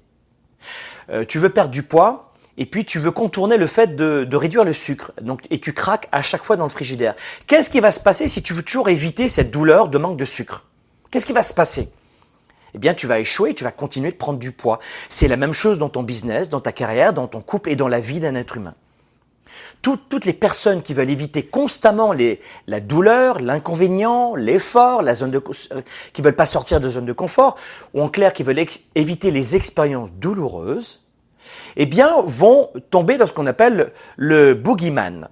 [1.10, 2.29] Euh, Tu veux perdre du poids?
[2.60, 5.14] Et puis tu veux contourner le fait de, de, réduire le sucre.
[5.22, 7.16] Donc, et tu craques à chaque fois dans le frigidaire.
[7.48, 10.26] Qu'est-ce qui va se passer si tu veux toujours éviter cette douleur de manque de
[10.26, 10.66] sucre?
[11.10, 11.90] Qu'est-ce qui va se passer?
[12.74, 14.80] Eh bien, tu vas échouer, tu vas continuer de prendre du poids.
[15.08, 17.88] C'est la même chose dans ton business, dans ta carrière, dans ton couple et dans
[17.88, 18.76] la vie d'un être humain
[19.82, 25.42] toutes les personnes qui veulent éviter constamment les, la douleur, l'inconvénient, l'effort, la zone de,
[25.72, 25.82] euh,
[26.12, 27.56] qui veulent pas sortir de zone de confort,
[27.94, 28.62] ou en clair qui veulent
[28.96, 31.02] éviter les expériences douloureuses,
[31.76, 35.30] eh bien, vont tomber dans ce qu'on appelle le boogeyman.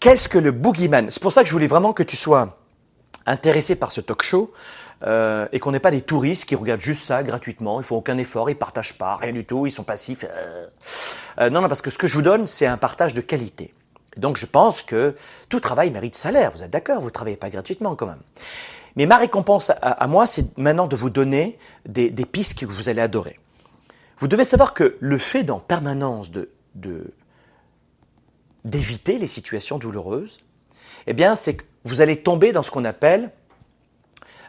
[0.00, 1.10] Qu'est-ce que le boogeyman?
[1.10, 2.58] C'est pour ça que je voulais vraiment que tu sois
[3.26, 4.52] intéressé par ce talk show,
[5.02, 8.16] euh, et qu'on n'est pas des touristes qui regardent juste ça gratuitement, ils font aucun
[8.16, 10.24] effort, ils partagent pas, rien du tout, ils sont passifs.
[10.24, 10.66] Euh.
[11.40, 13.74] Euh, non, non, parce que ce que je vous donne, c'est un partage de qualité.
[14.16, 15.14] Donc je pense que
[15.50, 18.22] tout travail mérite salaire, vous êtes d'accord, vous ne travaillez pas gratuitement quand même.
[18.96, 22.88] Mais ma récompense à, moi, c'est maintenant de vous donner des, des, pistes que vous
[22.88, 23.38] allez adorer.
[24.18, 26.50] Vous devez savoir que le fait d'en permanence de,
[28.64, 30.38] d'éviter les situations douloureuses,
[31.06, 33.30] eh bien, c'est que vous allez tomber dans ce qu'on appelle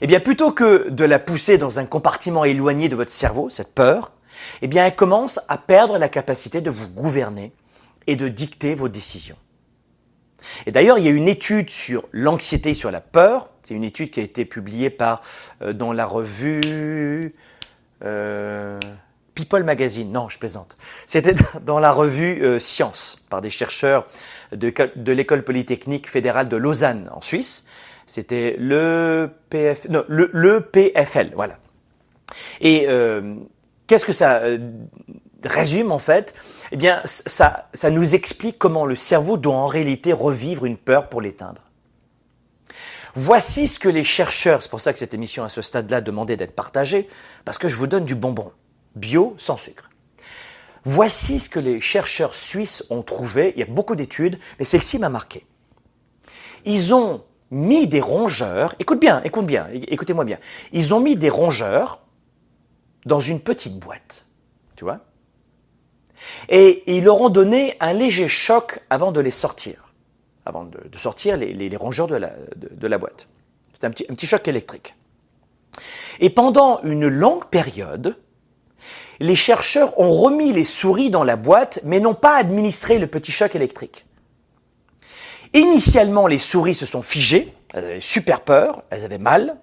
[0.00, 3.74] eh bien, plutôt que de la pousser dans un compartiment éloigné de votre cerveau, cette
[3.74, 4.12] peur,
[4.62, 7.52] eh bien, elle commence à perdre la capacité de vous gouverner
[8.06, 9.36] et de dicter vos décisions.
[10.66, 13.50] Et d'ailleurs, il y a une étude sur l'anxiété, sur la peur.
[13.62, 14.96] C'est une étude qui a été publiée
[15.62, 17.34] euh, dans la revue
[18.04, 18.78] euh,
[19.34, 20.12] People Magazine.
[20.12, 20.76] Non, je plaisante.
[21.06, 24.06] C'était dans la revue Science par des chercheurs
[24.52, 27.64] de, l'école polytechnique fédérale de Lausanne en Suisse.
[28.06, 31.58] C'était le, le, PFL, voilà.
[32.60, 33.36] Et euh,
[33.86, 34.58] qu'est-ce que ça euh,
[35.42, 36.34] résume en fait?
[36.74, 41.08] Eh bien, ça, ça nous explique comment le cerveau doit en réalité revivre une peur
[41.08, 41.62] pour l'éteindre.
[43.14, 46.36] Voici ce que les chercheurs, c'est pour ça que cette émission à ce stade-là demandait
[46.36, 47.08] d'être partagée,
[47.44, 48.50] parce que je vous donne du bonbon,
[48.96, 49.88] bio sans sucre.
[50.82, 54.98] Voici ce que les chercheurs suisses ont trouvé, il y a beaucoup d'études, mais celle-ci
[54.98, 55.46] m'a marqué.
[56.64, 57.22] Ils ont
[57.52, 60.40] mis des rongeurs, écoute bien, écoute bien, écoutez-moi bien,
[60.72, 62.00] ils ont mis des rongeurs
[63.06, 64.26] dans une petite boîte,
[64.74, 64.98] tu vois,
[66.48, 69.84] et ils leur ont donné un léger choc avant de les sortir
[70.46, 72.16] avant de, sortir les, rongeurs de
[72.86, 73.28] la, boîte.
[73.72, 74.94] C'est un petit, un petit choc électrique.
[76.20, 78.16] Et pendant une longue période,
[79.20, 83.32] les chercheurs ont remis les souris dans la boîte, mais n'ont pas administré le petit
[83.32, 84.06] choc électrique.
[85.54, 89.56] Initialement, les souris se sont figées, elles avaient super peur, elles avaient mal,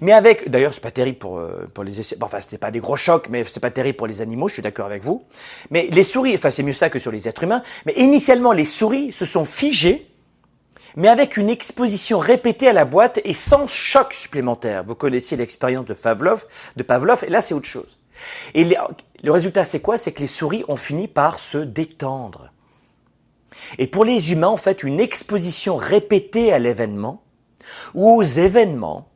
[0.00, 2.80] mais avec, d'ailleurs, c'est pas terrible pour, euh, pour les essais, enfin, c'était pas des
[2.80, 5.24] gros chocs, mais c'est pas terrible pour les animaux, je suis d'accord avec vous.
[5.70, 8.64] Mais les souris, enfin, c'est mieux ça que sur les êtres humains, mais initialement, les
[8.64, 10.06] souris se sont figées,
[10.96, 14.84] mais avec une exposition répétée à la boîte et sans choc supplémentaire.
[14.84, 16.46] Vous connaissez l'expérience de Pavlov,
[16.76, 17.98] de Pavlov, et là, c'est autre chose.
[18.54, 19.98] Et le résultat, c'est quoi?
[19.98, 22.50] C'est que les souris ont fini par se détendre.
[23.78, 27.22] Et pour les humains, en fait, une exposition répétée à l'événement
[27.94, 29.09] ou aux événements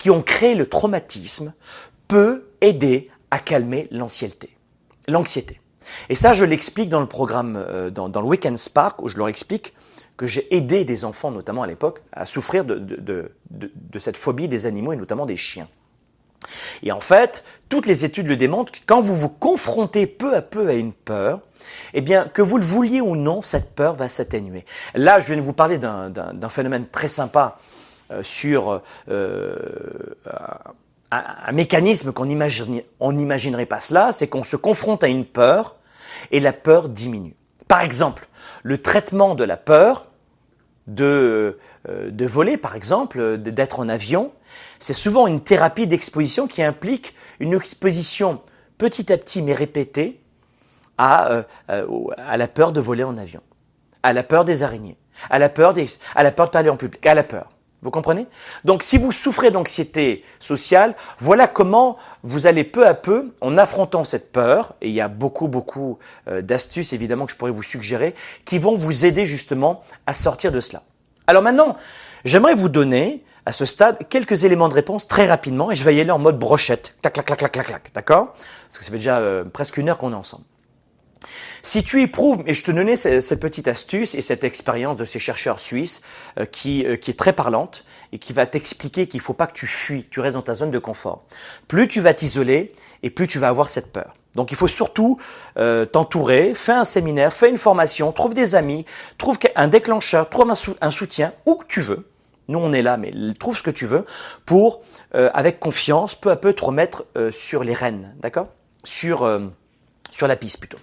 [0.00, 1.52] qui ont créé le traumatisme
[2.08, 4.56] peut aider à calmer l'anxiété.
[6.08, 9.28] Et ça, je l'explique dans le programme, euh, dans, le Weekend Spark, où je leur
[9.28, 9.74] explique
[10.16, 13.30] que j'ai aidé des enfants, notamment à l'époque, à souffrir de,
[13.98, 15.68] cette phobie des animaux et notamment des chiens.
[16.82, 20.68] Et en fait, toutes les études le démontrent, quand vous vous confrontez peu à peu
[20.68, 21.40] à une peur,
[21.92, 24.64] eh bien, que vous le vouliez ou non, cette peur va s'atténuer.
[24.94, 27.58] Là, je viens de vous parler d'un phénomène très sympa
[28.22, 29.56] sur euh,
[31.10, 35.76] un, mécanisme qu'on n'imaginerait pas cela, c'est qu'on se confronte à une peur
[36.30, 37.34] et la peur diminue.
[37.68, 38.28] Par exemple,
[38.62, 40.06] le traitement de la peur
[40.86, 41.58] de,
[41.88, 44.32] euh, voler, par exemple, d'être en avion,
[44.78, 48.40] c'est souvent une thérapie d'exposition qui implique une exposition
[48.78, 50.20] petit à petit mais répétée
[50.98, 51.44] à,
[52.36, 53.40] la peur de voler en avion,
[54.02, 54.98] à la peur des araignées,
[55.30, 57.48] à la peur de parler en public, à la peur.
[57.82, 58.26] Vous comprenez?
[58.64, 64.04] Donc si vous souffrez d'anxiété sociale, voilà comment vous allez peu à peu, en affrontant
[64.04, 67.62] cette peur, et il y a beaucoup, beaucoup euh, d'astuces évidemment que je pourrais vous
[67.62, 68.14] suggérer,
[68.44, 70.82] qui vont vous aider justement à sortir de cela.
[71.26, 71.76] Alors maintenant,
[72.26, 75.94] j'aimerais vous donner à ce stade quelques éléments de réponse très rapidement, et je vais
[75.94, 78.34] y aller en mode brochette, clac, clac, clac, clac, clac, d'accord?
[78.68, 80.44] Parce que ça fait déjà euh, presque une heure qu'on est ensemble.
[81.62, 85.18] Si tu éprouves, et je te donnais cette petite astuce et cette expérience de ces
[85.18, 86.00] chercheurs suisses
[86.38, 89.46] euh, qui, euh, qui est très parlante et qui va t'expliquer qu'il ne faut pas
[89.46, 91.24] que tu fuis, tu restes dans ta zone de confort.
[91.68, 94.14] Plus tu vas t'isoler et plus tu vas avoir cette peur.
[94.34, 95.18] Donc il faut surtout
[95.58, 98.86] euh, t'entourer, fais un séminaire, fais une formation, trouve des amis,
[99.18, 100.50] trouve un déclencheur, trouve
[100.80, 102.08] un, soutien, où que tu veux.
[102.48, 104.04] Nous on est là, mais trouve ce que tu veux
[104.46, 108.48] pour, avec confiance, peu à peu te remettre sur les rênes, d'accord?
[108.84, 109.40] Sur,
[110.12, 110.78] sur la piste plutôt.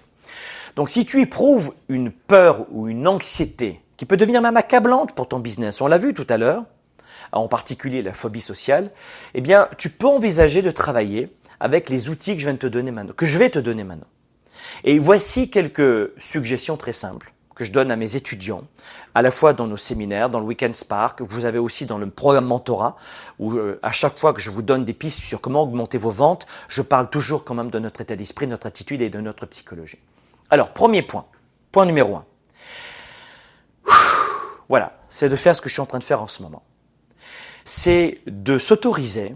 [0.78, 5.26] Donc si tu éprouves une peur ou une anxiété qui peut devenir même accablante pour
[5.26, 6.62] ton business, on l'a vu tout à l'heure,
[7.32, 8.92] en particulier la phobie sociale,
[9.34, 12.68] eh bien tu peux envisager de travailler avec les outils que je viens de te
[12.68, 14.06] donner maintenant, que je vais te donner maintenant.
[14.84, 18.62] Et voici quelques suggestions très simples que je donne à mes étudiants,
[19.16, 22.08] à la fois dans nos séminaires, dans le Weekend Spark, vous avez aussi dans le
[22.08, 22.96] programme Mentorat,
[23.40, 26.12] où euh, à chaque fois que je vous donne des pistes sur comment augmenter vos
[26.12, 29.44] ventes, je parle toujours quand même de notre état d'esprit, notre attitude et de notre
[29.46, 29.98] psychologie.
[30.50, 31.26] Alors, premier point,
[31.72, 32.24] point numéro un.
[34.68, 36.62] Voilà, c'est de faire ce que je suis en train de faire en ce moment.
[37.64, 39.34] C'est de s'autoriser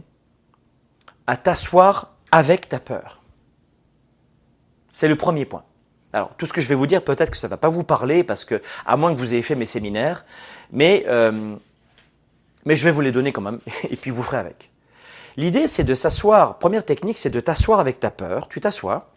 [1.27, 3.23] à t'asseoir avec ta peur.
[4.91, 5.65] C'est le premier point.
[6.13, 7.85] Alors, tout ce que je vais vous dire, peut-être que ça ne va pas vous
[7.85, 10.27] parler, parce que, à moins que vous ayez fait mes séminaires,
[10.71, 11.57] mais, euh,
[12.67, 13.61] mais je vais vous les donner quand même,
[13.91, 14.71] et puis vous ferez avec.
[15.39, 16.59] L'idée, c'est de s'asseoir.
[16.59, 18.49] Première technique, c'est de t'asseoir avec ta peur.
[18.49, 19.12] Tu t'assois,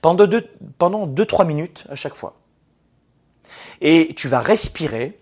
[0.00, 0.44] pendant 2-3
[0.78, 2.36] pendant deux, minutes à chaque fois.
[3.80, 5.16] Et tu vas respirer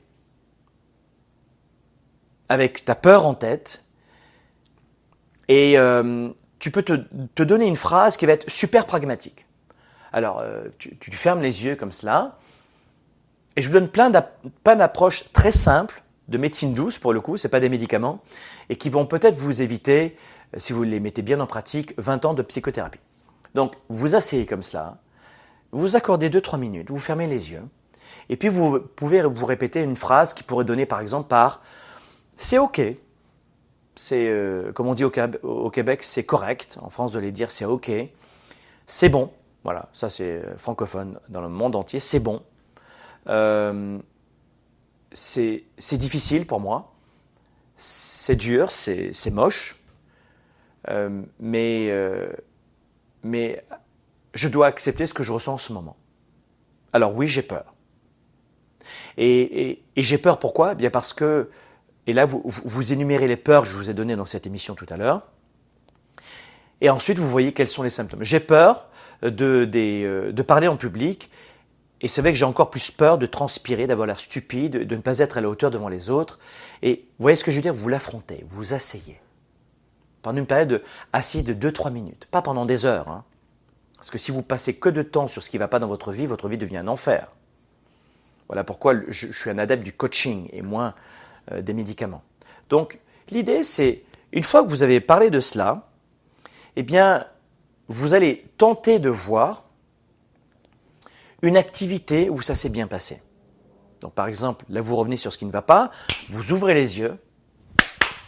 [2.49, 3.85] avec ta peur en tête.
[5.49, 6.29] Et euh,
[6.59, 9.47] tu peux te, donner une phrase qui va être super pragmatique.
[10.13, 12.39] Alors, euh, tu, tu, fermes les yeux comme cela.
[13.57, 17.49] Et je vous donne plein d'approches très simples de médecine douce, pour le coup, ce
[17.49, 18.23] pas des médicaments,
[18.69, 20.17] et qui vont peut-être vous éviter,
[20.55, 23.01] euh, si vous les mettez bien en pratique, 20 ans de psychothérapie.
[23.55, 24.99] Donc, vous asseyez comme cela,
[25.73, 27.63] vous accordez 2-3 minutes, vous fermez les yeux,
[28.29, 31.63] et puis vous pouvez vous répéter une phrase qui pourrait donner par exemple par
[32.37, 32.81] C'est OK,
[33.95, 36.79] c'est, euh, comme on dit au, Québec, c'est correct.
[36.81, 37.91] En France, de les dire, c'est OK.
[38.87, 39.31] C'est bon.
[39.65, 42.01] Voilà, ça c'est francophone dans le monde entier.
[42.01, 42.43] C'est bon.
[43.29, 43.99] Euh,
[45.13, 46.93] c'est difficile pour moi.
[47.77, 49.79] C'est dur, c'est moche.
[50.89, 52.33] Euh, mais, euh,
[53.23, 53.65] mais
[54.35, 55.97] je dois accepter ce que je ressens en ce moment.
[56.93, 57.75] Alors oui, j'ai peur.
[59.17, 60.73] Et, j'ai peur pourquoi?
[60.73, 61.51] Eh Bien parce que,
[62.07, 64.87] et là vous, énumérez les peurs que je vous ai données dans cette émission tout
[64.89, 65.23] à l'heure,
[66.81, 68.23] et ensuite vous voyez quels sont les symptômes.
[68.23, 68.89] J'ai peur
[69.23, 71.31] de, euh, de parler en public,
[72.01, 75.01] et c'est vrai que j'ai encore plus peur de transpirer, d'avoir l'air stupide, de ne
[75.01, 76.41] pas être à la hauteur devant les autres.
[76.83, 77.75] Et vous voyez ce que je veux dire?
[77.75, 79.22] Vous l'affrontez, vous asseyez
[80.23, 83.09] pendant une période de, assise de 2-3 minutes, pas pendant des heures.
[83.09, 83.25] Hein.
[83.97, 85.89] Parce que si vous passez que de temps sur ce qui ne va pas dans
[85.89, 87.29] votre vie, votre vie devient un enfer.
[88.49, 90.95] Voilà pourquoi je, suis un adepte du coaching et moins
[91.53, 92.23] euh, des médicaments.
[92.69, 92.99] Donc
[93.31, 94.03] l'idée c'est,
[94.33, 95.89] une fois que vous avez parlé de cela,
[96.77, 97.27] eh bien,
[97.89, 99.65] vous allez tenter de voir
[101.43, 103.21] une activité où ça s'est bien passé.
[104.01, 105.91] Donc par exemple, là vous revenez sur ce qui ne va pas,
[106.29, 107.19] vous ouvrez les yeux,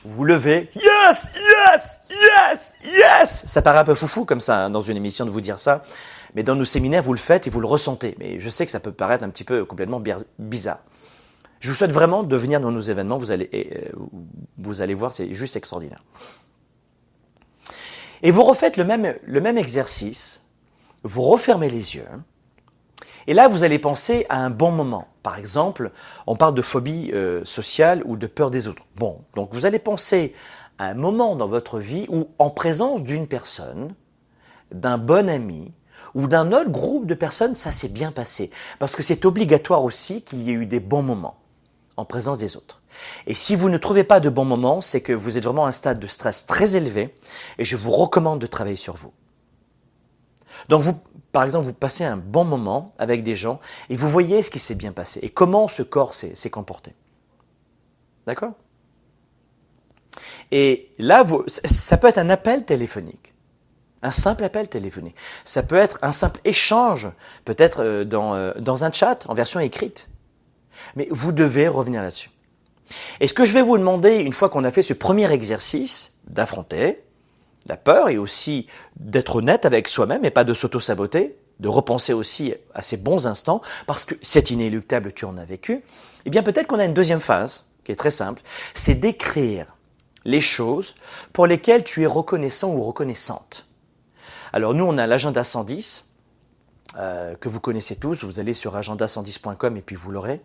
[0.05, 3.44] vous levez, yes, yes, yes, yes.
[3.46, 5.82] Ça paraît un peu foufou comme ça hein, dans une émission de vous dire ça,
[6.34, 8.14] mais dans nos séminaires vous le faites et vous le ressentez.
[8.18, 10.02] Mais je sais que ça peut paraître un petit peu complètement
[10.38, 10.80] bizarre.
[11.61, 13.90] Je vous souhaite vraiment de venir dans nos événements, vous allez, euh,
[14.59, 16.00] vous allez voir, c'est juste extraordinaire.
[18.22, 20.44] Et vous refaites le même, le même exercice,
[21.02, 22.05] vous refermez les yeux,
[23.26, 25.09] et là, vous allez penser à un bon moment.
[25.24, 25.90] Par exemple,
[26.26, 28.82] on parle de phobie euh, sociale ou de peur des autres.
[28.96, 30.34] Bon, donc vous allez penser
[30.78, 33.94] à un moment dans votre vie où, en présence d'une personne,
[34.70, 35.72] d'un bon ami
[36.14, 38.50] ou d'un autre groupe de personnes, ça s'est bien passé.
[38.78, 41.38] Parce que c'est obligatoire aussi qu'il y ait eu des bons moments
[41.96, 42.82] en présence des autres.
[43.26, 45.68] Et si vous ne trouvez pas de bons moments, c'est que vous êtes vraiment à
[45.68, 47.16] un stade de stress très élevé
[47.56, 49.12] et je vous recommande de travailler sur vous.
[50.68, 51.00] Donc vous,
[51.35, 53.59] par exemple, vous passez un bon moment avec des gens
[53.91, 56.95] et vous voyez ce qui s'est bien passé et comment ce corps s'est comporté.
[58.24, 58.53] D'accord?
[60.53, 63.35] Et là, ça peut être un appel téléphonique.
[64.03, 65.16] Un simple appel téléphonique.
[65.45, 67.11] Ça peut être un simple échange,
[67.45, 70.09] peut-être euh, dans, euh, dans un chat en version écrite.
[70.95, 72.30] Mais vous devez revenir là-dessus.
[73.18, 76.12] Et ce que je vais vous demander, une fois qu'on a fait ce premier exercice,
[76.28, 77.03] d'affronter,
[77.66, 82.54] la peur et aussi d'être honnête avec soi-même et pas de s'auto-saboter, de repenser aussi
[82.74, 85.82] à ces bons instants, parce que c'est inéluctable, tu en as vécu,
[86.24, 88.42] eh bien peut-être qu'on a une deuxième phase, qui est très simple,
[88.74, 89.66] c'est d'écrire
[90.24, 90.94] les choses
[91.32, 93.68] pour lesquelles tu es reconnaissant ou reconnaissante.
[94.52, 96.08] Alors nous, on a l'agenda 110,
[96.96, 100.40] euh, que vous connaissez tous, vous allez sur agenda110.com et puis vous l'aurez.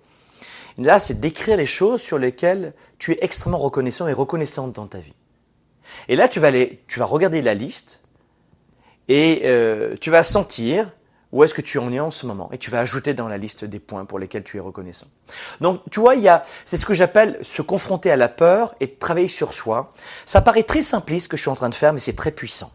[0.77, 4.99] Là, c'est d'écrire les choses sur lesquelles tu es extrêmement reconnaissant et reconnaissante dans ta
[4.99, 5.13] vie.
[6.07, 8.01] Et là, tu vas, tu vas regarder la liste
[9.07, 10.91] et euh, tu vas sentir
[11.31, 12.49] où est-ce que tu en es en ce moment.
[12.51, 15.07] Et tu vas ajouter dans la liste des points pour lesquels tu es reconnaissant.
[15.61, 18.75] Donc, tu vois, il y a, c'est ce que j'appelle se confronter à la peur
[18.79, 19.93] et travailler sur soi.
[20.25, 22.31] Ça paraît très simpliste ce que je suis en train de faire, mais c'est très
[22.31, 22.71] puissant.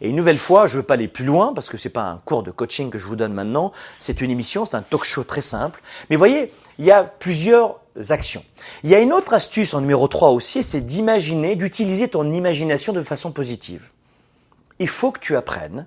[0.00, 1.92] Et une nouvelle fois, je ne veux pas aller plus loin parce que ce n'est
[1.92, 4.82] pas un cours de coaching que je vous donne maintenant, c'est une émission, c'est un
[4.82, 5.82] talk show très simple.
[6.08, 7.80] Mais voyez, il y a plusieurs
[8.10, 8.44] actions.
[8.84, 12.92] Il y a une autre astuce en numéro 3 aussi, c'est d'imaginer, d'utiliser ton imagination
[12.92, 13.88] de façon positive.
[14.78, 15.86] Il faut que tu apprennes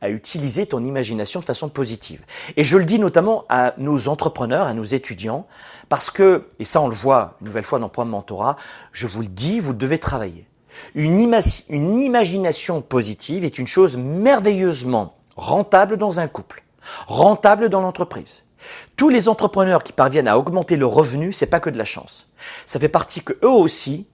[0.00, 2.22] à utiliser ton imagination de façon positive.
[2.56, 5.46] Et je le dis notamment à nos entrepreneurs, à nos étudiants,
[5.88, 8.56] parce que, et ça on le voit une nouvelle fois dans le programme Mentorat,
[8.92, 10.45] je vous le dis, vous devez travailler.
[10.96, 11.18] Une,
[11.98, 16.64] imagination positive est une chose merveilleusement rentable dans un couple,
[17.06, 18.44] rentable dans l'entreprise.
[18.96, 22.28] Tous les entrepreneurs qui parviennent à augmenter le revenu, c'est pas que de la chance.
[22.64, 24.06] Ça fait partie que eux aussi,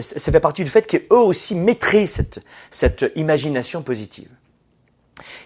[0.00, 4.28] ça fait partie du fait qu'eux aussi maîtrisent cette, cette imagination positive.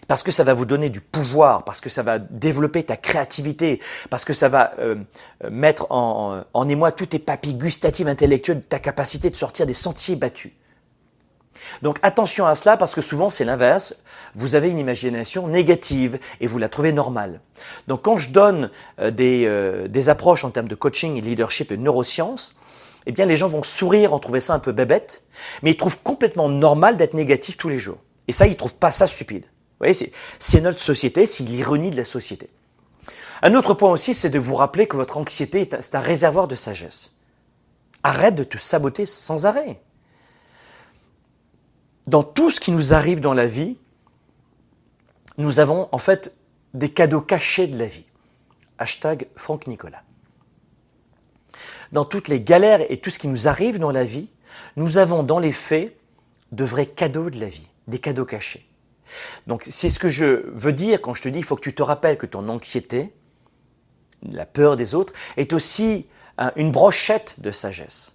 [0.09, 3.81] Parce que ça va vous donner du pouvoir, parce que ça va développer ta créativité,
[4.11, 4.97] parce que ça va euh,
[5.51, 10.17] mettre en, en émoi tous tes papilles gustatives intellectuelles, ta capacité de sortir des sentiers
[10.17, 10.53] battus.
[11.83, 13.95] Donc attention à cela parce que souvent c'est l'inverse.
[14.35, 17.41] Vous avez une imagination négative et vous la trouvez normale.
[17.89, 21.77] Donc quand je donne euh, des, euh, des, approches en termes de coaching leadership et
[21.77, 22.57] neurosciences,
[23.07, 25.23] eh bien les gens vont sourire en trouvant ça un peu bébête,
[25.63, 27.99] mais ils trouvent complètement normal d'être négatif tous les jours.
[28.29, 29.45] Et ça, ils trouvent pas ça stupide.
[29.45, 32.49] Vous voyez, c'est notre société, c'est l'ironie de la société.
[33.43, 36.55] Un autre point aussi, c'est de vous rappeler que votre anxiété est un réservoir de
[36.55, 37.13] sagesse.
[38.05, 39.81] Arrête de te saboter sans arrêt
[42.07, 43.77] dans tout ce qui nous arrive dans la vie,
[45.39, 46.37] nous avons en fait
[46.75, 48.07] des cadeaux cachés de la vie.
[48.79, 50.03] Hashtag Franck Nicolas.
[51.93, 54.31] Dans toutes les galères et tout ce qui nous arrive dans la vie,
[54.77, 55.97] nous avons dans les faits
[56.51, 58.67] de vrais cadeaux de la vie, des cadeaux cachés.
[59.47, 61.75] Donc c'est ce que je veux dire quand je te dis il faut que tu
[61.75, 63.13] te rappelles que ton anxiété,
[64.23, 66.07] la peur des autres, est aussi
[66.57, 68.15] une brochette de sagesse.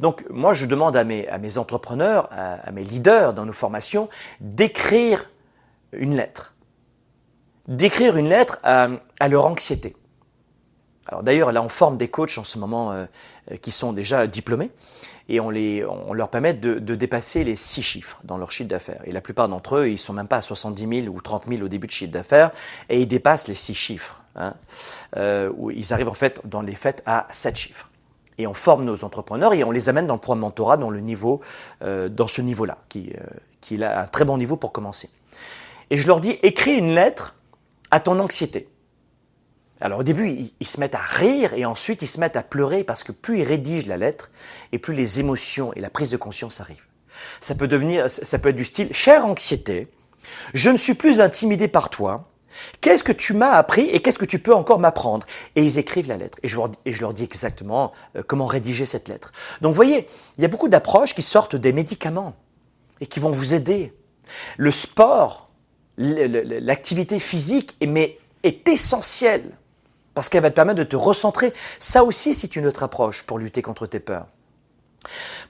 [0.00, 4.08] Donc moi je demande à mes, entrepreneurs, à, mes leaders dans nos formations,
[4.40, 5.30] d'écrire
[5.92, 6.54] une lettre.
[7.68, 8.88] D'écrire une lettre à,
[9.28, 9.96] leur anxiété.
[11.08, 13.06] Alors d'ailleurs là on forme des coachs en ce moment euh,
[13.62, 14.70] qui sont déjà diplômés
[15.28, 19.00] et on, les, leur permet de, dépasser les six chiffres dans leur chiffre d'affaires.
[19.04, 21.62] Et la plupart d'entre eux, ils sont même pas à 70 000 ou 30 000
[21.62, 22.52] au début de chiffre d'affaires
[22.88, 24.22] et ils dépassent les six chiffres.
[24.36, 24.54] Hein,
[25.16, 27.88] euh, ils arrivent en fait dans les faits à sept chiffres.
[28.38, 31.00] Et on forme nos entrepreneurs et on les amène dans le programme mentorat dans le
[31.00, 31.40] niveau,
[31.82, 33.24] euh, dans ce niveau-là, qui, euh,
[33.60, 35.10] qui est un très bon niveau pour commencer.
[35.90, 37.34] Et je leur dis, écris une lettre
[37.90, 38.68] à ton anxiété.
[39.80, 42.82] Alors au début, ils, se mettent à rire et ensuite ils se mettent à pleurer
[42.82, 44.30] parce que plus ils rédigent la lettre
[44.72, 46.86] et plus les émotions et la prise de conscience arrivent.
[47.40, 49.88] Ça peut devenir, ça peut être du style, chère anxiété,
[50.54, 52.28] je ne suis plus intimidé par toi,
[52.80, 55.26] Qu'est-ce que tu m'as appris et qu'est-ce que tu peux encore m'apprendre?
[55.54, 56.38] Et ils écrivent la lettre.
[56.42, 56.56] Et je,
[57.00, 59.32] leur, dis exactement euh, comment rédiger cette lettre.
[59.60, 60.06] Donc vous voyez,
[60.38, 62.34] il y a beaucoup d'approches qui sortent des médicaments
[63.00, 63.92] et qui vont vous aider.
[64.56, 65.50] Le sport,
[65.98, 69.52] l'activité physique, mais est essentielle
[70.14, 71.52] parce qu'elle va te permettre de te recentrer.
[71.78, 74.26] Ça aussi, c'est une autre approche pour lutter contre tes peurs.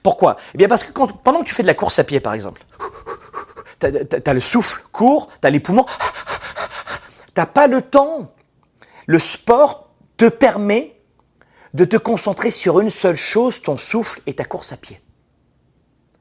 [0.03, 0.37] Pourquoi?
[0.53, 2.61] Eh bien parce que pendant que tu fais de la course à pied, par exemple,
[3.79, 5.85] tu as, le souffle court, tu as les poumons,
[7.37, 8.33] n'as pas le temps.
[9.05, 10.99] Le sport te permet
[11.73, 14.99] de te concentrer sur une seule chose, ton souffle et ta course à pied.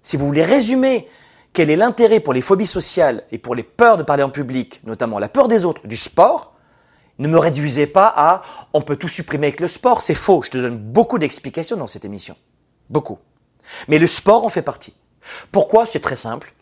[0.02, 1.08] Si vous voulez résumer
[1.52, 4.80] quel est l'intérêt pour les phobies sociales et pour les peurs de parler en public,
[4.84, 6.54] notamment la peur des autres, du sport,
[7.18, 8.42] ne me réduisez pas à
[8.74, 10.42] on peut tout supprimer avec le sport, c'est faux.
[10.42, 12.36] Je te donne beaucoup d'explications dans cette émission.
[12.90, 13.18] Beaucoup.
[13.88, 14.94] Mais le sport en fait partie.
[15.50, 15.86] Pourquoi?
[15.86, 16.52] C'est très simple.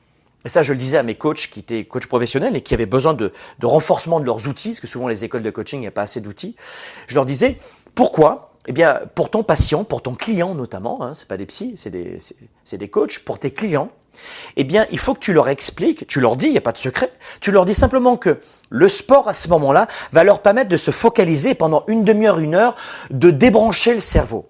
[0.44, 2.86] Et ça, je le disais à mes coachs qui étaient coachs professionnels et qui avaient
[2.86, 5.88] besoin de, renforcement de leurs outils, parce que souvent les écoles de coaching, il n'y
[5.88, 6.54] a pas assez d'outils.
[7.06, 7.58] Je leur disais,
[7.94, 8.52] pourquoi?
[8.66, 11.90] Eh bien, pour ton patient, pour ton client notamment, hein, c'est pas des psys, c'est
[11.90, 12.18] des,
[12.64, 13.90] c'est des coachs, pour tes clients,
[14.56, 16.72] eh bien, il faut que tu leur expliques, tu leur dis, il n'y a pas
[16.72, 17.10] de secret,
[17.40, 18.40] tu leur dis simplement que
[18.70, 22.54] le sport, à ce moment-là, va leur permettre de se focaliser pendant une demi-heure, une
[22.54, 22.74] heure,
[23.10, 24.48] de débrancher le cerveau.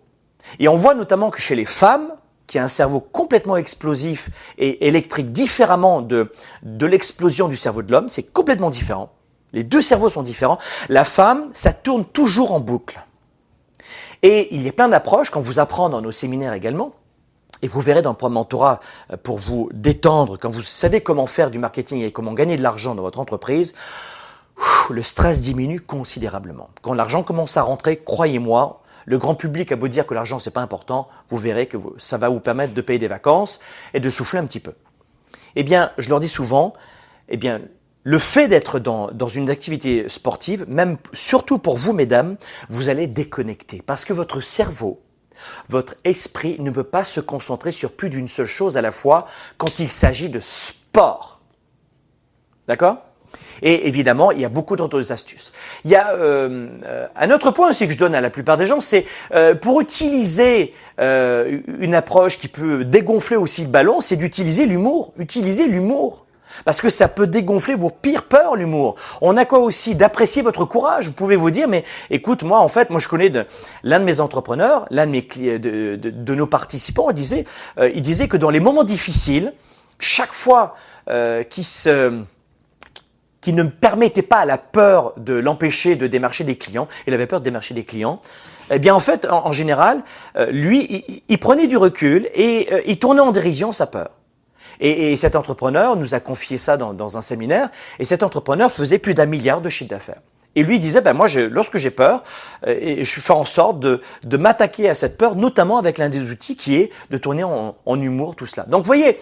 [0.58, 2.14] Et on voit notamment que chez les femmes,
[2.46, 6.30] qui a un cerveau complètement explosif et électrique différemment de,
[6.62, 9.10] de l'explosion du cerveau de l'homme, c'est complètement différent.
[9.52, 10.58] Les deux cerveaux sont différents.
[10.88, 13.00] La femme, ça tourne toujours en boucle.
[14.22, 16.92] Et il y a plein d'approches qu'on vous apprend dans nos séminaires également.
[17.62, 18.80] Et vous verrez dans le programme mentorat
[19.12, 22.62] euh, pour vous détendre, quand vous savez comment faire du marketing et comment gagner de
[22.62, 23.74] l'argent dans votre entreprise,
[24.90, 26.68] le stress diminue considérablement.
[26.82, 30.50] Quand l'argent commence à rentrer, croyez-moi, le grand public a beau dire que l'argent c'est
[30.50, 33.60] pas important, vous verrez que ça va vous permettre de payer des vacances
[33.92, 34.72] et de souffler un petit peu.
[35.56, 36.72] Eh bien, je leur dis souvent,
[37.28, 37.60] eh bien,
[38.02, 42.36] le fait d'être dans, dans, une activité sportive, même surtout pour vous, mesdames,
[42.68, 45.00] vous allez déconnecter parce que votre cerveau,
[45.68, 49.26] votre esprit ne peut pas se concentrer sur plus d'une seule chose à la fois
[49.56, 51.40] quand il s'agit de sport.
[52.68, 52.98] D'accord?
[53.62, 55.52] Et évidemment, il y a beaucoup d'autres astuces.
[55.84, 58.56] Il y a euh, euh, un autre point aussi que je donne à la plupart
[58.56, 59.04] des gens, c'est
[59.34, 65.12] euh, pour utiliser une approche qui peut dégonfler aussi le ballon, c'est d'utiliser l'humour.
[65.18, 66.24] Utiliser l'humour.
[66.64, 68.94] Parce que ça peut dégonfler vos pires peurs, l'humour.
[69.20, 71.08] On a quoi aussi d'apprécier votre courage.
[71.08, 73.32] Vous pouvez vous dire, mais écoute, moi, en fait, moi, je connais
[73.82, 77.44] l'un de mes entrepreneurs, l'un de, de, nos participants, il disait,
[77.92, 79.52] il disait que dans les moments difficiles,
[79.98, 80.76] chaque fois
[81.50, 82.22] qu'il se
[83.44, 87.26] qui ne permettait pas à la peur de l'empêcher de démarcher des clients, il avait
[87.26, 88.22] peur de démarcher des clients,
[88.70, 90.02] eh bien en fait, en, général,
[90.38, 94.12] euh, lui, il, prenait du recul et euh, il tournait en dérision sa peur.
[94.80, 97.68] Et, cet entrepreneur nous a confié ça dans, un séminaire,
[97.98, 100.22] et cet entrepreneur faisait plus d'un milliard de chiffre d'affaires.
[100.54, 102.22] Et lui disait, ben moi, lorsque j'ai peur,
[102.66, 106.30] euh, je fais en sorte de, de m'attaquer à cette peur, notamment avec l'un des
[106.30, 108.64] outils qui est de tourner en, en humour, tout cela.
[108.64, 109.18] Donc, vous voyez,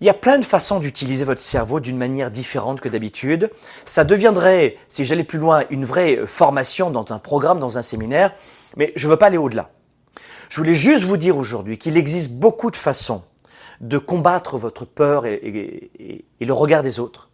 [0.00, 3.50] il y a plein de façons d'utiliser votre cerveau d'une manière différente que d'habitude.
[3.84, 8.32] Ça deviendrait, si j'allais plus loin, une vraie formation dans un programme, dans un séminaire,
[8.76, 9.70] mais je ne veux pas aller au-delà.
[10.48, 13.22] Je voulais juste vous dire aujourd'hui qu'il existe beaucoup de façons
[13.80, 17.28] de combattre votre peur et, le regard des autres.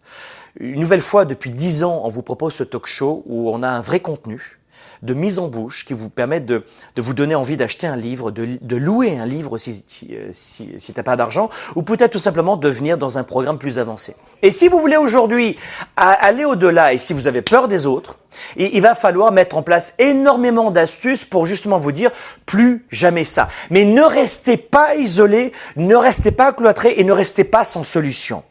[0.58, 3.68] Une nouvelle fois, depuis dix ans, on vous propose ce talk show où on a
[3.68, 4.60] un vrai contenu,
[5.04, 6.64] de mise en bouche qui vous permettent de,
[6.96, 10.92] de vous donner envie d'acheter un livre, de, louer un livre si, si, si, si
[10.92, 14.16] pas d'argent, ou peut-être tout simplement de venir dans un programme plus avancé.
[14.42, 15.56] Et si vous voulez aujourd'hui
[15.96, 18.18] aller au-delà et si vous avez peur des autres,
[18.56, 22.10] il va falloir mettre en place énormément d'astuces pour justement vous dire
[22.46, 23.48] plus jamais ça.
[23.70, 28.42] Mais ne restez pas isolé, ne restez pas cloîtré et ne restez pas sans solution.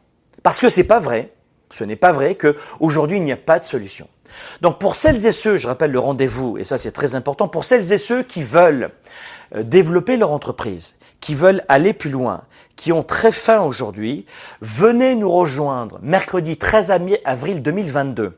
[0.44, 1.32] Parce que c'est pas vrai.
[1.72, 4.08] Ce n'est pas vrai qu'aujourd'hui il n'y a pas de solution.
[4.62, 7.66] Donc pour celles et ceux, je rappelle le rendez-vous, et ça c'est très important, pour
[7.66, 8.92] celles et ceux qui veulent
[9.56, 12.44] euh, développer leur entreprise, qui veulent aller plus loin,
[12.76, 14.26] qui ont très faim aujourd'hui,
[14.62, 16.92] venez nous rejoindre mercredi 13
[17.26, 18.38] avril 2022.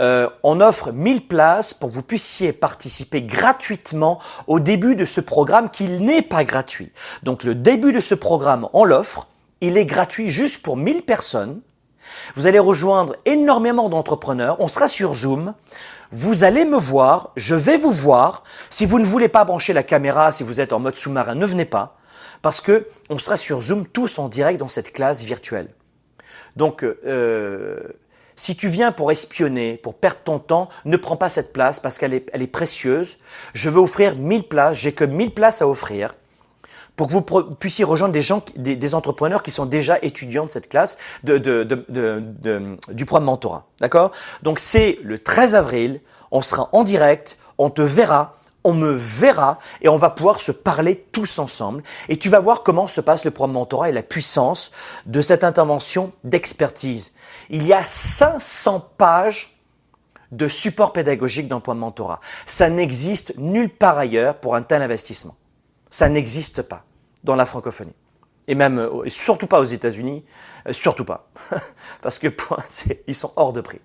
[0.00, 5.20] Euh, on offre 1000 places pour que vous puissiez participer gratuitement au début de ce
[5.20, 6.90] programme qui n'est pas gratuit.
[7.22, 9.28] Donc le début de ce programme, on l'offre,
[9.60, 11.60] il est gratuit juste pour 1000 personnes.
[12.36, 14.56] Vous allez rejoindre énormément d'entrepreneurs.
[14.60, 15.54] On sera sur Zoom.
[16.12, 18.44] Vous allez me voir, je vais vous voir.
[18.70, 21.46] Si vous ne voulez pas brancher la caméra, si vous êtes en mode sous-marin, ne
[21.46, 21.96] venez pas,
[22.42, 25.70] parce que on sera sur Zoom tous en direct dans cette classe virtuelle.
[26.56, 27.80] Donc, euh,
[28.36, 31.98] si tu viens pour espionner, pour perdre ton temps, ne prends pas cette place parce
[31.98, 33.16] qu'elle est, précieuse.
[33.52, 36.14] Je veux offrir 1000 places, j'ai que 1000 places à offrir
[36.96, 40.68] pour que vous puissiez rejoindre des gens, des, entrepreneurs qui sont déjà étudiants de cette
[40.68, 41.38] classe de,
[42.92, 43.66] du programme mentorat.
[43.80, 44.12] D'accord?
[44.42, 46.00] Donc c'est le 13 avril,
[46.30, 48.34] on sera en direct, on te verra,
[48.64, 51.82] on me verra et on va pouvoir se parler tous ensemble.
[52.08, 54.70] Et tu vas voir comment se passe le programme mentorat et la puissance
[55.06, 57.12] de cette intervention d'expertise.
[57.50, 59.56] Il y a 500 pages
[60.32, 62.20] de support pédagogique dans le programme mentorat.
[62.46, 65.36] Ça n'existe nulle part ailleurs pour un tel investissement.
[65.94, 66.82] Ça n'existe pas
[67.22, 67.94] dans la francophonie.
[68.48, 70.24] Et même, euh, surtout pas aux États-Unis,
[70.66, 71.28] euh, surtout pas.
[72.02, 72.26] Parce que
[73.06, 73.78] ils sont hors de prix.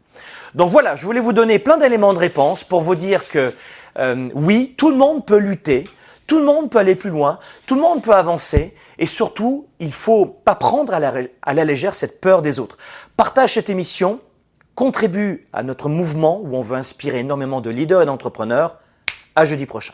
[0.55, 3.53] Donc voilà, je voulais vous donner plein d'éléments de réponse pour vous dire que
[3.99, 5.87] euh, oui, tout le monde peut lutter,
[6.25, 7.37] tout le monde peut aller plus loin,
[7.67, 11.13] tout le monde peut avancer, et surtout, il faut pas prendre à la,
[11.43, 12.77] à la légère cette peur des autres.
[13.17, 14.19] Partage cette émission,
[14.73, 18.79] contribue à notre mouvement où on veut inspirer énormément de leaders et d'entrepreneurs.
[19.35, 19.93] À jeudi prochain.